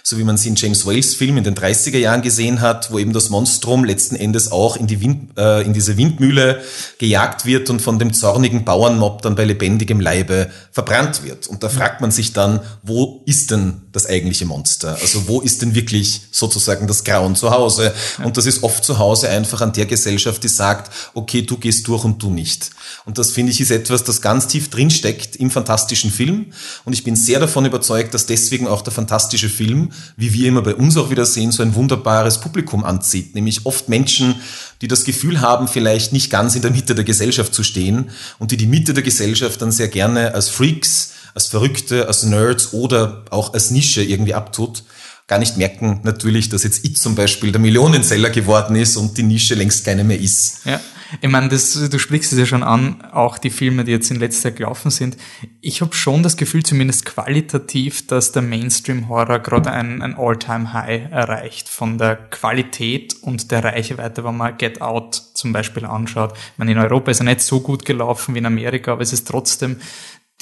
so 0.04 0.18
wie 0.18 0.24
man 0.24 0.38
sie 0.38 0.50
in 0.50 0.56
James 0.56 0.86
Wales 0.86 1.16
Film 1.16 1.38
in 1.38 1.44
den 1.44 1.56
30er 1.56 1.98
Jahren 1.98 2.22
gesehen 2.22 2.62
hat, 2.62 2.92
wo 2.92 3.00
eben 3.00 3.14
das 3.14 3.30
Monstrum 3.30 3.84
letzten 3.84 4.16
Endes 4.16 4.52
auch 4.52 4.76
in, 4.76 4.88
die 4.88 5.02
Wind, 5.02 5.38
äh, 5.38 5.64
in 5.64 5.74
diese 5.74 5.98
Windmühle 5.98 6.62
gejagt 6.98 7.46
wird 7.46 7.70
und 7.70 7.82
von 7.82 8.00
dem 8.00 8.14
zornigen 8.14 8.66
Bauernmob 8.66 9.22
dann 9.22 9.36
bei 9.36 9.46
lebendigem 9.46 10.00
Leibe 10.00 10.50
verbrannt 10.72 11.24
wird. 11.24 11.48
Und 11.48 11.64
da 11.64 11.70
fragt 11.70 12.02
man 12.02 12.12
sich 12.12 12.34
dann, 12.34 12.60
wo 12.82 13.22
ist 13.26 13.52
denn 13.52 13.82
das 13.92 14.06
eigentliche 14.06 14.46
Monster? 14.46 14.98
Also 15.02 15.28
wo 15.28 15.42
ist 15.42 15.62
denn 15.62 15.76
wirklich 15.76 16.22
sozusagen 16.32 16.88
das 16.88 17.04
Grauen 17.04 17.36
zu 17.36 17.52
Hause? 17.52 17.94
Und 18.24 18.38
das 18.38 18.46
ist 18.46 18.64
oft 18.64 18.84
zu 18.84 19.00
Hause 19.00 19.30
einfach 19.30 19.62
an 19.62 19.74
der 19.74 19.86
Gesellschaft, 19.86 20.44
die 20.44 20.48
sagt, 20.48 20.92
okay, 21.14 21.42
du 21.42 21.58
gehst 21.58 21.88
durch 21.88 22.04
und 22.04 22.22
du 22.22 22.30
nicht. 22.30 22.72
Und 23.06 23.18
das 23.18 23.32
finde 23.32 23.52
ich 23.52 23.62
ist 23.62 23.72
etwas, 23.72 24.04
das 24.04 24.22
ganz 24.22 24.48
tief 24.48 24.70
drinsteckt 24.70 25.36
im 25.36 25.52
fantastischen 25.52 26.12
Film. 26.12 26.54
Und 26.86 26.94
ich 26.94 27.04
bin 27.04 27.16
sehr 27.16 27.40
davon 27.40 27.66
überzeugt, 27.66 28.14
dass 28.14 28.26
deswegen 28.26 28.68
auch 28.68 28.82
der 28.82 28.94
fantastische 28.94 29.23
Film, 29.30 29.92
wie 30.18 30.34
wir 30.34 30.48
immer 30.48 30.62
bei 30.62 30.76
uns 30.76 30.98
auch 30.98 31.10
wieder 31.10 31.26
sehen, 31.26 31.52
so 31.52 31.64
ein 31.64 31.76
wunderbares 31.76 32.40
Publikum 32.40 32.84
anzieht. 32.84 33.36
Nämlich 33.36 33.66
oft 33.66 33.90
Menschen, 33.90 34.36
die 34.82 34.88
das 34.88 35.04
Gefühl 35.04 35.42
haben, 35.42 35.68
vielleicht 35.68 36.14
nicht 36.14 36.30
ganz 36.30 36.56
in 36.56 36.62
der 36.62 36.72
Mitte 36.72 36.96
der 36.96 37.06
Gesellschaft 37.06 37.54
zu 37.54 37.64
stehen 37.64 38.10
und 38.40 38.52
die 38.52 38.58
die 38.58 38.68
Mitte 38.68 38.94
der 38.94 39.04
Gesellschaft 39.04 39.62
dann 39.62 39.72
sehr 39.72 39.88
gerne 39.88 40.34
als 40.34 40.50
Freaks, 40.50 41.12
als 41.34 41.48
Verrückte, 41.48 42.08
als 42.08 42.24
Nerds 42.24 42.74
oder 42.74 43.24
auch 43.30 43.54
als 43.54 43.72
Nische 43.72 44.04
irgendwie 44.04 44.34
abtut 44.34 44.84
gar 45.28 45.40
nicht 45.40 45.58
merken 45.58 46.02
natürlich, 46.04 46.50
dass 46.50 46.64
jetzt 46.64 46.86
It 46.86 46.98
zum 46.98 47.16
Beispiel 47.16 47.52
der 47.52 47.62
Millionenseller 47.62 48.30
geworden 48.30 48.76
ist 48.76 48.98
und 48.98 49.18
die 49.18 49.24
Nische 49.24 49.56
längst 49.56 49.86
keine 49.86 50.04
mehr 50.04 50.20
ist. 50.20 50.66
Ja. 50.66 50.80
Ich 51.22 51.30
meine, 51.30 51.50
das, 51.50 51.74
du 51.74 52.00
sprichst 52.00 52.34
es 52.34 52.40
ja 52.40 52.46
schon 52.46 52.64
an, 52.64 53.04
auch 53.12 53.38
die 53.38 53.50
Filme, 53.50 53.84
die 53.84 53.92
jetzt 53.92 54.10
in 54.10 54.20
letzter 54.20 54.50
Zeit 54.50 54.56
gelaufen 54.58 54.90
sind. 54.90 55.18
Ich 55.62 55.82
habe 55.82 55.94
schon 55.94 56.24
das 56.24 56.38
Gefühl, 56.38 56.64
zumindest 56.64 57.06
qualitativ, 57.06 58.08
dass 58.08 58.32
der 58.32 58.42
Mainstream-Horror 58.42 59.40
gerade 59.40 59.72
ein, 59.72 60.02
ein 60.02 60.16
All-Time-High 60.18 61.12
erreicht. 61.12 61.70
Von 61.70 61.98
der 61.98 62.16
Qualität 62.16 63.16
und 63.22 63.52
der 63.52 63.64
Reichweite, 63.64 64.24
wenn 64.24 64.38
man 64.38 64.58
Get 64.58 64.82
Out 64.82 65.22
zum 65.36 65.54
Beispiel 65.54 65.86
anschaut. 65.86 66.34
Ich 66.36 66.58
meine, 66.58 66.72
in 66.72 66.80
Europa 66.80 67.12
ist 67.12 67.20
er 67.20 67.26
nicht 67.26 67.42
so 67.42 67.62
gut 67.62 67.86
gelaufen 67.86 68.34
wie 68.34 68.40
in 68.40 68.46
Amerika, 68.46 68.94
aber 68.94 69.02
es 69.02 69.14
ist 69.14 69.28
trotzdem 69.28 69.78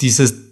dieses 0.00 0.51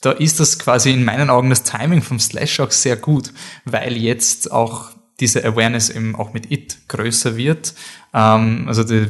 da 0.00 0.12
ist 0.12 0.40
das 0.40 0.58
quasi 0.58 0.92
in 0.92 1.04
meinen 1.04 1.30
Augen 1.30 1.50
das 1.50 1.62
Timing 1.62 2.02
vom 2.02 2.18
Slash 2.18 2.60
auch 2.60 2.70
sehr 2.70 2.96
gut, 2.96 3.32
weil 3.64 3.96
jetzt 3.96 4.50
auch 4.50 4.90
diese 5.20 5.44
Awareness 5.44 5.90
eben 5.90 6.16
auch 6.16 6.32
mit 6.32 6.50
It 6.50 6.78
größer 6.88 7.36
wird. 7.36 7.74
Ähm, 8.14 8.64
also 8.66 8.84
die, 8.84 9.08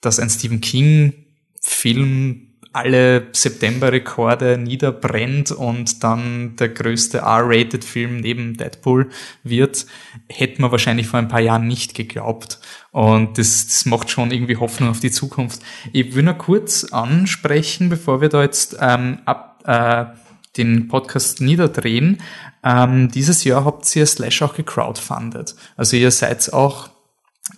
dass 0.00 0.20
ein 0.20 0.30
Stephen 0.30 0.60
King 0.60 1.14
Film 1.60 2.42
alle 2.76 3.28
September-Rekorde 3.32 4.58
niederbrennt 4.58 5.50
und 5.50 6.04
dann 6.04 6.56
der 6.56 6.68
größte 6.68 7.18
R-Rated-Film 7.18 8.18
neben 8.18 8.58
Deadpool 8.58 9.08
wird, 9.42 9.86
hätte 10.28 10.60
man 10.60 10.70
wahrscheinlich 10.70 11.06
vor 11.06 11.18
ein 11.18 11.28
paar 11.28 11.40
Jahren 11.40 11.66
nicht 11.66 11.94
geglaubt. 11.94 12.60
Und 12.92 13.38
das, 13.38 13.66
das 13.66 13.86
macht 13.86 14.10
schon 14.10 14.30
irgendwie 14.30 14.58
Hoffnung 14.58 14.90
auf 14.90 15.00
die 15.00 15.10
Zukunft. 15.10 15.62
Ich 15.94 16.14
will 16.14 16.24
nur 16.24 16.34
kurz 16.34 16.84
ansprechen, 16.84 17.88
bevor 17.88 18.20
wir 18.20 18.28
da 18.28 18.42
jetzt 18.42 18.76
ähm, 18.78 19.20
ab, 19.24 19.62
äh, 19.64 20.04
den 20.56 20.88
Podcast 20.88 21.40
niederdrehen. 21.40 22.18
Ähm, 22.64 23.10
dieses 23.10 23.44
Jahr 23.44 23.64
habt 23.64 23.94
ihr 23.96 24.06
Slash 24.06 24.42
auch 24.42 24.54
gecrowdfundet. 24.54 25.54
Also 25.76 25.96
ihr 25.96 26.10
seid 26.10 26.52
auch 26.52 26.90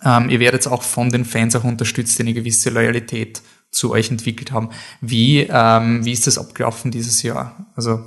ähm, 0.03 0.29
ihr 0.29 0.39
werdet 0.39 0.67
auch 0.67 0.83
von 0.83 1.09
den 1.09 1.25
Fans 1.25 1.55
auch 1.55 1.63
unterstützt, 1.63 2.17
die 2.17 2.23
eine 2.23 2.33
gewisse 2.33 2.69
Loyalität 2.69 3.41
zu 3.71 3.91
euch 3.91 4.09
entwickelt 4.09 4.51
haben. 4.51 4.69
Wie, 5.01 5.41
ähm, 5.49 6.05
wie 6.05 6.11
ist 6.11 6.27
das 6.27 6.37
abgelaufen 6.37 6.91
dieses 6.91 7.21
Jahr? 7.23 7.67
Also 7.75 7.99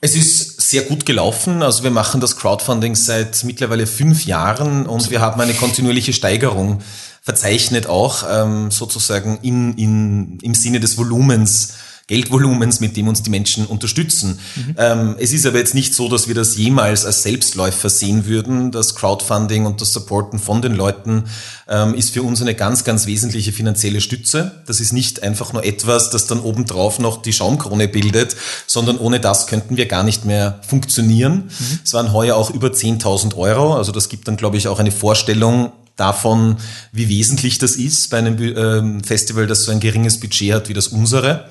es 0.00 0.16
ist 0.16 0.60
sehr 0.60 0.82
gut 0.82 1.06
gelaufen. 1.06 1.62
Also 1.62 1.82
wir 1.82 1.90
machen 1.90 2.20
das 2.20 2.36
Crowdfunding 2.36 2.94
seit 2.94 3.44
mittlerweile 3.44 3.86
fünf 3.86 4.24
Jahren 4.24 4.86
und 4.86 5.10
wir 5.10 5.20
haben 5.20 5.40
eine 5.40 5.54
kontinuierliche 5.54 6.12
Steigerung 6.12 6.80
verzeichnet 7.22 7.86
auch 7.86 8.24
ähm, 8.28 8.72
sozusagen 8.72 9.38
in, 9.42 9.74
in, 9.74 10.38
im 10.42 10.54
Sinne 10.54 10.80
des 10.80 10.98
Volumens 10.98 11.74
Geldvolumens, 12.08 12.80
mit 12.80 12.96
dem 12.96 13.08
uns 13.08 13.22
die 13.22 13.30
Menschen 13.30 13.66
unterstützen. 13.66 14.38
Mhm. 14.56 14.74
Ähm, 14.76 15.16
es 15.18 15.32
ist 15.32 15.46
aber 15.46 15.58
jetzt 15.58 15.74
nicht 15.74 15.94
so, 15.94 16.08
dass 16.08 16.28
wir 16.28 16.34
das 16.34 16.56
jemals 16.56 17.06
als 17.06 17.22
Selbstläufer 17.22 17.88
sehen 17.88 18.26
würden. 18.26 18.72
Das 18.72 18.94
Crowdfunding 18.96 19.66
und 19.66 19.80
das 19.80 19.92
Supporten 19.92 20.38
von 20.38 20.62
den 20.62 20.74
Leuten 20.74 21.24
ähm, 21.68 21.94
ist 21.94 22.10
für 22.10 22.22
uns 22.22 22.42
eine 22.42 22.54
ganz, 22.54 22.84
ganz 22.84 23.06
wesentliche 23.06 23.52
finanzielle 23.52 24.00
Stütze. 24.00 24.62
Das 24.66 24.80
ist 24.80 24.92
nicht 24.92 25.22
einfach 25.22 25.52
nur 25.52 25.64
etwas, 25.64 26.10
das 26.10 26.26
dann 26.26 26.40
obendrauf 26.40 26.98
noch 26.98 27.22
die 27.22 27.32
Schaumkrone 27.32 27.88
bildet, 27.88 28.36
sondern 28.66 28.98
ohne 28.98 29.20
das 29.20 29.46
könnten 29.46 29.76
wir 29.76 29.86
gar 29.86 30.02
nicht 30.02 30.24
mehr 30.24 30.60
funktionieren. 30.66 31.44
Mhm. 31.44 31.78
Es 31.84 31.92
waren 31.92 32.12
heuer 32.12 32.36
auch 32.36 32.50
über 32.50 32.68
10.000 32.68 33.36
Euro. 33.36 33.76
Also 33.76 33.92
das 33.92 34.08
gibt 34.08 34.26
dann, 34.26 34.36
glaube 34.36 34.56
ich, 34.56 34.68
auch 34.68 34.80
eine 34.80 34.92
Vorstellung, 34.92 35.72
davon, 35.96 36.56
wie 36.90 37.08
wesentlich 37.08 37.58
das 37.58 37.76
ist 37.76 38.10
bei 38.10 38.18
einem 38.18 38.36
ähm, 38.40 39.04
Festival, 39.04 39.46
das 39.46 39.64
so 39.64 39.72
ein 39.72 39.80
geringes 39.80 40.18
Budget 40.18 40.52
hat 40.52 40.68
wie 40.68 40.74
das 40.74 40.88
unsere. 40.88 41.48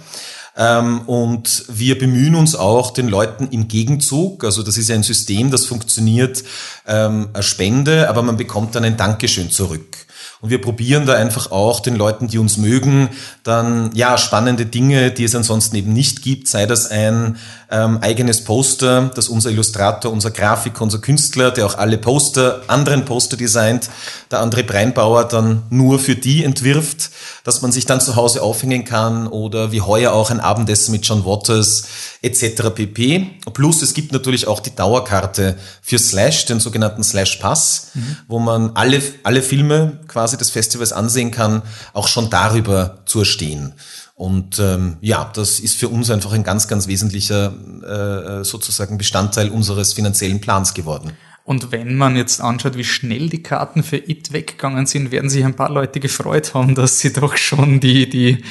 Ähm, 0.57 1.01
und 1.01 1.65
wir 1.69 1.97
bemühen 1.97 2.35
uns 2.35 2.55
auch 2.55 2.91
den 2.91 3.07
Leuten 3.07 3.47
im 3.51 3.67
Gegenzug, 3.67 4.43
also 4.43 4.63
das 4.63 4.77
ist 4.77 4.91
ein 4.91 5.03
System, 5.03 5.49
das 5.49 5.65
funktioniert 5.65 6.43
ähm, 6.85 7.29
als 7.33 7.45
Spende, 7.45 8.09
aber 8.09 8.21
man 8.21 8.37
bekommt 8.37 8.75
dann 8.75 8.83
ein 8.83 8.97
Dankeschön 8.97 9.49
zurück. 9.49 9.97
Und 10.41 10.49
wir 10.49 10.59
probieren 10.59 11.05
da 11.05 11.13
einfach 11.13 11.51
auch 11.51 11.81
den 11.81 11.95
Leuten, 11.95 12.27
die 12.27 12.39
uns 12.39 12.57
mögen, 12.57 13.09
dann 13.43 13.91
ja 13.93 14.17
spannende 14.17 14.65
Dinge, 14.65 15.11
die 15.11 15.23
es 15.23 15.35
ansonsten 15.35 15.75
eben 15.75 15.93
nicht 15.93 16.23
gibt, 16.23 16.47
sei 16.47 16.65
das 16.65 16.89
ein 16.89 17.37
ähm, 17.71 17.99
eigenes 18.01 18.43
Poster, 18.43 19.11
das 19.15 19.29
unser 19.29 19.49
Illustrator, 19.49 20.11
unser 20.11 20.29
Grafiker, 20.29 20.81
unser 20.81 20.99
Künstler, 20.99 21.51
der 21.51 21.65
auch 21.65 21.77
alle 21.77 21.97
Poster, 21.97 22.61
anderen 22.67 23.05
Poster 23.05 23.37
designt, 23.37 23.89
der 24.29 24.43
André 24.43 24.63
Breinbauer 24.63 25.25
dann 25.25 25.63
nur 25.69 25.97
für 25.97 26.15
die 26.15 26.43
entwirft, 26.43 27.11
dass 27.43 27.61
man 27.61 27.71
sich 27.71 27.85
dann 27.85 28.01
zu 28.01 28.15
Hause 28.15 28.43
aufhängen 28.43 28.83
kann 28.83 29.27
oder 29.27 29.71
wie 29.71 29.81
heuer 29.81 30.11
auch 30.11 30.29
ein 30.31 30.41
Abendessen 30.41 30.91
mit 30.91 31.05
John 31.05 31.25
Waters 31.25 31.85
etc. 32.21 32.69
pp. 32.75 33.39
Plus 33.53 33.81
es 33.81 33.93
gibt 33.93 34.11
natürlich 34.11 34.47
auch 34.47 34.59
die 34.59 34.75
Dauerkarte 34.75 35.57
für 35.81 35.97
Slash, 35.97 36.45
den 36.45 36.59
sogenannten 36.59 37.03
Slash 37.03 37.37
Pass, 37.37 37.91
mhm. 37.93 38.17
wo 38.27 38.39
man 38.39 38.71
alle, 38.75 39.01
alle 39.23 39.41
Filme 39.41 39.99
quasi 40.07 40.37
des 40.37 40.49
Festivals 40.49 40.91
ansehen 40.91 41.31
kann, 41.31 41.61
auch 41.93 42.07
schon 42.07 42.29
darüber 42.29 42.99
zu 43.05 43.19
erstehen. 43.19 43.73
Und 44.21 44.59
ähm, 44.59 44.97
ja, 45.01 45.31
das 45.33 45.59
ist 45.59 45.77
für 45.77 45.89
uns 45.89 46.11
einfach 46.11 46.31
ein 46.31 46.43
ganz, 46.43 46.67
ganz 46.67 46.87
wesentlicher 46.87 47.53
äh, 47.81 48.43
sozusagen 48.43 48.99
Bestandteil 48.99 49.49
unseres 49.49 49.93
finanziellen 49.93 50.39
Plans 50.39 50.75
geworden. 50.75 51.13
Und 51.43 51.71
wenn 51.71 51.95
man 51.95 52.15
jetzt 52.15 52.39
anschaut, 52.39 52.77
wie 52.77 52.83
schnell 52.83 53.29
die 53.29 53.41
Karten 53.41 53.81
für 53.81 53.97
It 53.97 54.31
weggegangen 54.31 54.85
sind, 54.85 55.11
werden 55.11 55.31
sich 55.31 55.43
ein 55.43 55.55
paar 55.55 55.71
Leute 55.71 55.99
gefreut 55.99 56.53
haben, 56.53 56.75
dass 56.75 56.99
sie 56.99 57.11
doch 57.11 57.35
schon 57.35 57.79
die, 57.79 58.07
die, 58.07 58.43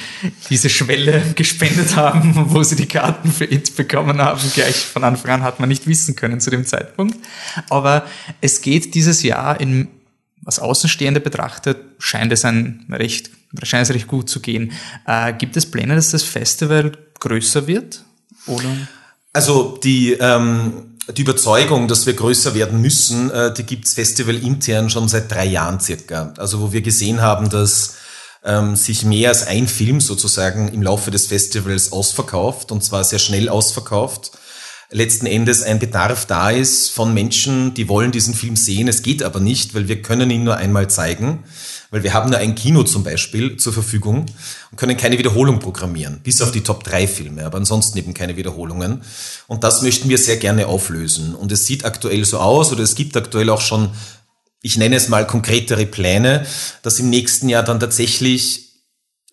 diese 0.49 0.67
Schwelle 0.67 1.21
gespendet 1.35 1.95
haben, 1.95 2.33
wo 2.49 2.63
sie 2.63 2.75
die 2.75 2.87
Karten 2.87 3.31
für 3.31 3.45
It 3.45 3.73
bekommen 3.77 4.21
haben. 4.21 4.41
Gleich 4.53 4.75
von 4.75 5.05
Anfang 5.05 5.31
an 5.31 5.43
hat 5.43 5.61
man 5.61 5.69
nicht 5.69 5.87
wissen 5.87 6.17
können 6.17 6.41
zu 6.41 6.49
dem 6.49 6.65
Zeitpunkt. 6.65 7.15
Aber 7.69 8.05
es 8.41 8.59
geht 8.59 8.93
dieses 8.93 9.23
Jahr 9.23 9.61
in, 9.61 9.87
was 10.41 10.59
Außenstehende 10.59 11.19
betrachtet, 11.19 11.77
scheint 11.99 12.31
es 12.31 12.45
ein 12.45 12.85
recht, 12.91 13.29
scheint 13.63 13.87
es 13.87 13.93
recht 13.93 14.07
gut 14.07 14.29
zu 14.29 14.39
gehen. 14.39 14.71
Äh, 15.05 15.33
gibt 15.33 15.55
es 15.57 15.69
Pläne, 15.69 15.95
dass 15.95 16.11
das 16.11 16.23
Festival 16.23 16.91
größer 17.19 17.67
wird? 17.67 18.03
Oder? 18.47 18.69
Also 19.33 19.77
die, 19.83 20.13
ähm, 20.13 20.97
die 21.15 21.21
Überzeugung, 21.21 21.87
dass 21.87 22.05
wir 22.05 22.13
größer 22.13 22.53
werden 22.55 22.81
müssen, 22.81 23.29
äh, 23.31 23.53
die 23.53 23.63
gibt's 23.63 23.93
Festival 23.93 24.35
intern 24.35 24.89
schon 24.89 25.07
seit 25.07 25.31
drei 25.31 25.45
Jahren 25.45 25.79
circa. 25.79 26.33
Also 26.37 26.61
wo 26.61 26.71
wir 26.73 26.81
gesehen 26.81 27.21
haben, 27.21 27.49
dass 27.49 27.95
ähm, 28.43 28.75
sich 28.75 29.03
mehr 29.03 29.29
als 29.29 29.45
ein 29.45 29.67
Film 29.67 30.01
sozusagen 30.01 30.69
im 30.69 30.81
Laufe 30.81 31.11
des 31.11 31.27
Festivals 31.27 31.91
ausverkauft 31.91 32.71
und 32.71 32.83
zwar 32.83 33.03
sehr 33.03 33.19
schnell 33.19 33.49
ausverkauft. 33.49 34.31
Letzten 34.91 35.25
Endes 35.25 35.63
ein 35.63 35.79
Bedarf 35.79 36.25
da 36.25 36.51
ist 36.51 36.91
von 36.91 37.13
Menschen, 37.13 37.73
die 37.73 37.87
wollen 37.87 38.11
diesen 38.11 38.33
Film 38.33 38.55
sehen. 38.55 38.87
Es 38.87 39.01
geht 39.01 39.23
aber 39.23 39.39
nicht, 39.39 39.73
weil 39.73 39.87
wir 39.87 40.01
können 40.01 40.29
ihn 40.29 40.43
nur 40.43 40.57
einmal 40.57 40.89
zeigen 40.89 41.43
weil 41.91 42.03
wir 42.03 42.13
haben 42.13 42.29
nur 42.29 42.39
ein 42.39 42.55
Kino 42.55 42.83
zum 42.83 43.03
Beispiel 43.03 43.57
zur 43.57 43.73
Verfügung 43.73 44.25
und 44.71 44.77
können 44.77 44.95
keine 44.95 45.17
Wiederholung 45.17 45.59
programmieren, 45.59 46.21
bis 46.23 46.41
auf 46.41 46.51
die 46.51 46.61
Top 46.61 46.85
3 46.85 47.05
Filme, 47.05 47.45
aber 47.45 47.57
ansonsten 47.57 47.97
eben 47.97 48.13
keine 48.13 48.37
Wiederholungen. 48.37 49.03
Und 49.47 49.65
das 49.65 49.81
möchten 49.81 50.07
wir 50.07 50.17
sehr 50.17 50.37
gerne 50.37 50.67
auflösen. 50.67 51.35
Und 51.35 51.51
es 51.51 51.65
sieht 51.65 51.83
aktuell 51.83 52.23
so 52.23 52.39
aus, 52.39 52.71
oder 52.71 52.81
es 52.81 52.95
gibt 52.95 53.17
aktuell 53.17 53.49
auch 53.49 53.59
schon, 53.59 53.89
ich 54.61 54.77
nenne 54.77 54.95
es 54.95 55.09
mal 55.09 55.27
konkretere 55.27 55.85
Pläne, 55.85 56.45
dass 56.81 56.99
im 56.99 57.09
nächsten 57.09 57.49
Jahr 57.49 57.63
dann 57.63 57.81
tatsächlich 57.81 58.70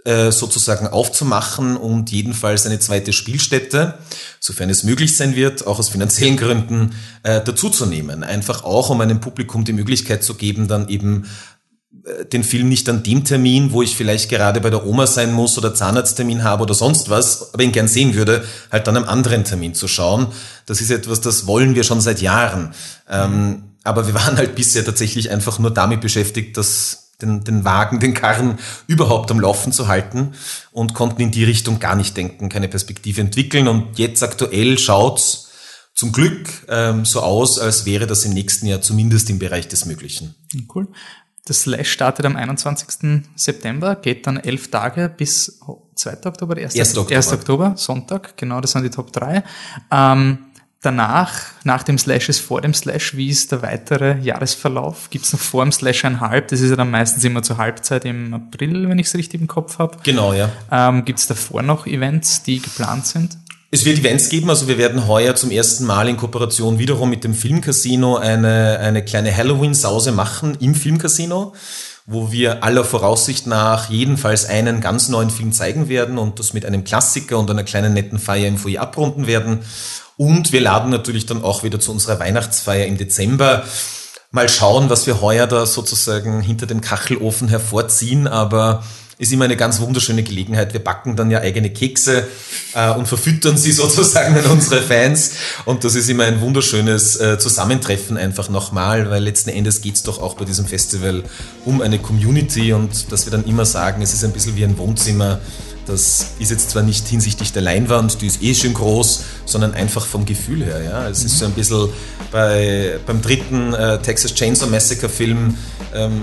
äh, 0.04 0.30
sozusagen 0.30 0.87
aufzumachen 0.87 1.76
und 1.76 2.11
jedenfalls 2.12 2.66
eine 2.66 2.78
zweite 2.78 3.12
Spielstätte, 3.12 3.98
sofern 4.40 4.70
es 4.70 4.84
möglich 4.84 5.16
sein 5.16 5.34
wird, 5.34 5.66
auch 5.66 5.78
aus 5.78 5.88
finanziellen 5.88 6.37
Gründen 6.37 6.94
äh, 7.24 7.42
dazuzunehmen. 7.42 8.22
Einfach 8.22 8.64
auch, 8.64 8.90
um 8.90 9.00
einem 9.00 9.20
Publikum 9.20 9.64
die 9.64 9.72
Möglichkeit 9.72 10.22
zu 10.22 10.34
geben, 10.34 10.68
dann 10.68 10.88
eben 10.88 11.26
äh, 12.04 12.24
den 12.26 12.44
Film 12.44 12.68
nicht 12.68 12.88
an 12.88 13.02
dem 13.02 13.24
Termin, 13.24 13.72
wo 13.72 13.82
ich 13.82 13.96
vielleicht 13.96 14.28
gerade 14.28 14.61
bei 14.61 14.70
der 14.70 14.87
Oma 14.87 15.06
sein 15.06 15.32
muss 15.32 15.58
oder 15.58 15.74
Zahnarzttermin 15.74 16.44
habe 16.44 16.62
oder 16.62 16.74
sonst 16.74 17.11
was, 17.11 17.52
aber 17.52 17.64
ihn 17.64 17.72
gern 17.72 17.88
sehen 17.88 18.14
würde, 18.14 18.44
halt 18.70 18.87
dann 18.87 18.96
am 18.96 19.04
anderen 19.04 19.44
Termin 19.44 19.74
zu 19.74 19.88
schauen. 19.88 20.28
Das 20.66 20.80
ist 20.80 20.90
etwas, 20.90 21.20
das 21.20 21.46
wollen 21.46 21.74
wir 21.74 21.84
schon 21.84 22.00
seit 22.00 22.22
Jahren. 22.22 22.72
Ähm, 23.11 23.64
aber 23.84 24.06
wir 24.06 24.14
waren 24.14 24.37
halt 24.37 24.54
bisher 24.54 24.84
tatsächlich 24.84 25.30
einfach 25.30 25.58
nur 25.58 25.72
damit 25.72 26.00
beschäftigt, 26.00 26.56
dass 26.56 27.07
den, 27.20 27.42
den 27.44 27.64
Wagen, 27.64 28.00
den 28.00 28.14
Karren 28.14 28.59
überhaupt 28.87 29.31
am 29.31 29.40
Laufen 29.40 29.72
zu 29.72 29.88
halten 29.88 30.35
und 30.70 30.94
konnten 30.94 31.22
in 31.22 31.31
die 31.31 31.44
Richtung 31.44 31.78
gar 31.81 31.96
nicht 31.96 32.16
denken, 32.16 32.48
keine 32.48 32.68
Perspektive 32.68 33.20
entwickeln. 33.20 33.68
Und 33.68 33.98
jetzt 33.98 34.22
aktuell 34.22 34.78
schaut's 34.78 35.48
zum 35.94 36.12
Glück 36.12 36.48
ähm, 36.68 37.04
so 37.04 37.20
aus, 37.20 37.59
als 37.59 37.85
wäre 37.85 38.07
das 38.07 38.24
im 38.24 38.33
nächsten 38.33 38.66
Jahr 38.66 38.81
zumindest 38.81 39.31
im 39.31 39.40
Bereich 39.40 39.66
des 39.66 39.85
Möglichen. 39.85 40.37
Cool. 40.72 40.87
Das 41.44 41.62
Slash 41.62 41.90
startet 41.90 42.26
am 42.26 42.37
21. 42.37 43.22
September, 43.35 43.96
geht 43.96 44.26
dann 44.26 44.37
elf 44.37 44.70
Tage 44.70 45.09
bis 45.09 45.61
2. 45.94 46.26
Oktober, 46.26 46.57
1. 46.57 46.78
1. 46.78 46.98
Oktober. 46.98 47.16
1. 47.16 47.33
Oktober, 47.33 47.72
Sonntag, 47.76 48.37
genau, 48.37 48.61
das 48.61 48.72
sind 48.72 48.85
die 48.85 48.90
Top 48.90 49.12
3. 49.12 49.42
Ähm, 49.90 50.38
danach, 50.82 51.32
nach 51.64 51.82
dem 51.82 51.98
Slash 51.98 52.28
ist 52.28 52.40
vor 52.40 52.60
dem 52.60 52.74
Slash, 52.74 53.16
wie 53.16 53.28
ist 53.28 53.50
der 53.52 53.62
weitere 53.62 54.18
Jahresverlauf? 54.20 55.10
Gibt 55.10 55.24
es 55.24 55.32
noch 55.32 55.40
vor 55.40 55.64
dem 55.64 55.72
Slash 55.72 56.04
ein 56.04 56.20
Halb? 56.20 56.48
Das 56.48 56.60
ist 56.60 56.70
ja 56.70 56.76
dann 56.76 56.90
meistens 56.90 57.24
immer 57.24 57.42
zur 57.42 57.58
Halbzeit 57.58 58.04
im 58.04 58.32
April, 58.34 58.88
wenn 58.88 58.98
ich 58.98 59.08
es 59.08 59.14
richtig 59.14 59.40
im 59.40 59.48
Kopf 59.48 59.78
habe. 59.78 59.98
Genau, 60.02 60.32
ja. 60.32 60.50
Ähm, 60.70 61.04
Gibt 61.04 61.18
es 61.18 61.26
davor 61.26 61.62
noch 61.62 61.86
Events, 61.86 62.42
die 62.42 62.60
geplant 62.60 63.06
sind? 63.06 63.36
Es 63.70 63.84
wird 63.84 63.98
Events 63.98 64.30
geben, 64.30 64.48
also 64.48 64.66
wir 64.66 64.78
werden 64.78 65.06
heuer 65.08 65.34
zum 65.34 65.50
ersten 65.50 65.84
Mal 65.84 66.08
in 66.08 66.16
Kooperation 66.16 66.78
wiederum 66.78 67.10
mit 67.10 67.22
dem 67.22 67.34
Filmcasino 67.34 68.16
eine, 68.16 68.78
eine 68.78 69.04
kleine 69.04 69.36
Halloween-Sause 69.36 70.12
machen 70.12 70.56
im 70.58 70.74
Filmcasino, 70.74 71.52
wo 72.06 72.32
wir 72.32 72.64
aller 72.64 72.82
Voraussicht 72.82 73.46
nach 73.46 73.90
jedenfalls 73.90 74.46
einen 74.46 74.80
ganz 74.80 75.10
neuen 75.10 75.28
Film 75.28 75.52
zeigen 75.52 75.90
werden 75.90 76.16
und 76.16 76.38
das 76.38 76.54
mit 76.54 76.64
einem 76.64 76.84
Klassiker 76.84 77.38
und 77.38 77.50
einer 77.50 77.64
kleinen 77.64 77.92
netten 77.92 78.18
Feier 78.18 78.48
im 78.48 78.56
Foyer 78.56 78.80
abrunden 78.80 79.26
werden. 79.26 79.58
Und 80.18 80.52
wir 80.52 80.61
laden 80.61 80.90
natürlich 80.90 81.26
dann 81.26 81.44
auch 81.44 81.62
wieder 81.62 81.78
zu 81.78 81.92
unserer 81.92 82.18
Weihnachtsfeier 82.18 82.87
im 82.87 82.98
Dezember. 82.98 83.64
Mal 84.33 84.48
schauen, 84.48 84.90
was 84.90 85.07
wir 85.07 85.22
heuer 85.22 85.46
da 85.46 85.64
sozusagen 85.64 86.40
hinter 86.40 86.66
dem 86.66 86.81
Kachelofen 86.81 87.48
hervorziehen, 87.48 88.26
aber 88.26 88.83
ist 89.18 89.33
immer 89.33 89.44
eine 89.44 89.57
ganz 89.57 89.81
wunderschöne 89.81 90.24
Gelegenheit. 90.24 90.72
Wir 90.72 90.83
backen 90.83 91.14
dann 91.14 91.31
ja 91.31 91.40
eigene 91.40 91.70
Kekse 91.70 92.26
äh, 92.74 92.90
und 92.90 93.07
verfüttern 93.07 93.57
sie 93.57 93.70
sozusagen 93.72 94.37
an 94.37 94.46
unsere 94.46 94.83
Fans. 94.83 95.33
Und 95.64 95.85
das 95.85 95.94
ist 95.94 96.09
immer 96.09 96.24
ein 96.24 96.40
wunderschönes 96.40 97.16
äh, 97.20 97.38
Zusammentreffen 97.38 98.16
einfach 98.16 98.48
nochmal, 98.48 99.11
weil 99.11 99.22
letzten 99.22 99.50
Endes 99.50 99.83
geht's 99.83 100.02
doch 100.02 100.20
auch 100.20 100.35
bei 100.35 100.44
diesem 100.44 100.66
Festival 100.66 101.22
um 101.64 101.81
eine 101.81 102.00
Community 102.00 102.72
und 102.72 103.12
dass 103.12 103.24
wir 103.24 103.31
dann 103.31 103.44
immer 103.44 103.64
sagen, 103.64 104.02
es 104.02 104.14
ist 104.14 104.24
ein 104.24 104.33
bisschen 104.33 104.57
wie 104.57 104.64
ein 104.64 104.78
Wohnzimmer 104.78 105.40
das 105.88 106.33
ist 106.38 106.51
jetzt 106.51 106.70
zwar 106.70 106.83
nicht 106.83 107.07
hinsichtlich 107.09 107.53
der 107.53 107.62
Leinwand, 107.62 108.20
die 108.20 108.27
ist 108.27 108.42
eh 108.42 108.55
schön 108.55 108.74
groß, 108.74 109.24
sondern 109.46 109.74
einfach 109.74 110.05
vom 110.07 110.24
Gefühl 110.24 110.64
her. 110.64 110.83
Ja? 110.83 111.09
Es 111.09 111.20
mhm. 111.20 111.27
ist 111.27 111.38
so 111.38 111.44
ein 111.46 111.53
bisschen 111.53 111.88
bei, 112.31 112.98
beim 113.07 113.22
dritten 113.22 113.72
äh, 113.72 113.98
Texas 114.01 114.35
Chainsaw 114.35 114.68
Massacre 114.68 115.09
Film 115.09 115.57
ähm, 115.94 116.20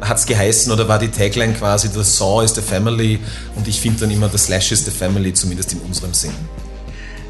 hat 0.00 0.18
es 0.18 0.26
geheißen 0.26 0.70
oder 0.72 0.88
war 0.88 0.98
die 0.98 1.08
Tagline 1.08 1.54
quasi, 1.54 1.88
The 1.88 2.02
Saw 2.02 2.44
is 2.44 2.54
the 2.54 2.60
Family 2.60 3.18
und 3.54 3.66
ich 3.66 3.80
finde 3.80 4.00
dann 4.00 4.10
immer, 4.10 4.28
The 4.28 4.38
Slash 4.38 4.72
is 4.72 4.84
the 4.84 4.90
Family, 4.90 5.32
zumindest 5.32 5.72
in 5.72 5.80
unserem 5.80 6.12
Sinn. 6.12 6.32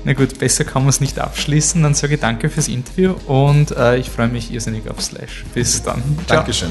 Na 0.05 0.13
gut, 0.13 0.39
besser 0.39 0.65
kann 0.65 0.83
man 0.83 0.91
es 0.91 1.01
nicht 1.01 1.19
abschließen. 1.19 1.83
Dann 1.83 1.95
sage 1.95 2.15
ich 2.15 2.21
danke 2.21 2.49
fürs 2.49 2.69
Interview 2.69 3.15
und 3.27 3.73
äh, 3.73 3.97
ich 3.97 4.09
freue 4.09 4.29
mich 4.29 4.53
irrsinnig 4.53 4.89
auf 4.89 5.03
Slash. 5.03 5.45
Bis 5.53 5.83
dann. 5.83 6.01
Ciao. 6.27 6.39
Dankeschön. 6.39 6.71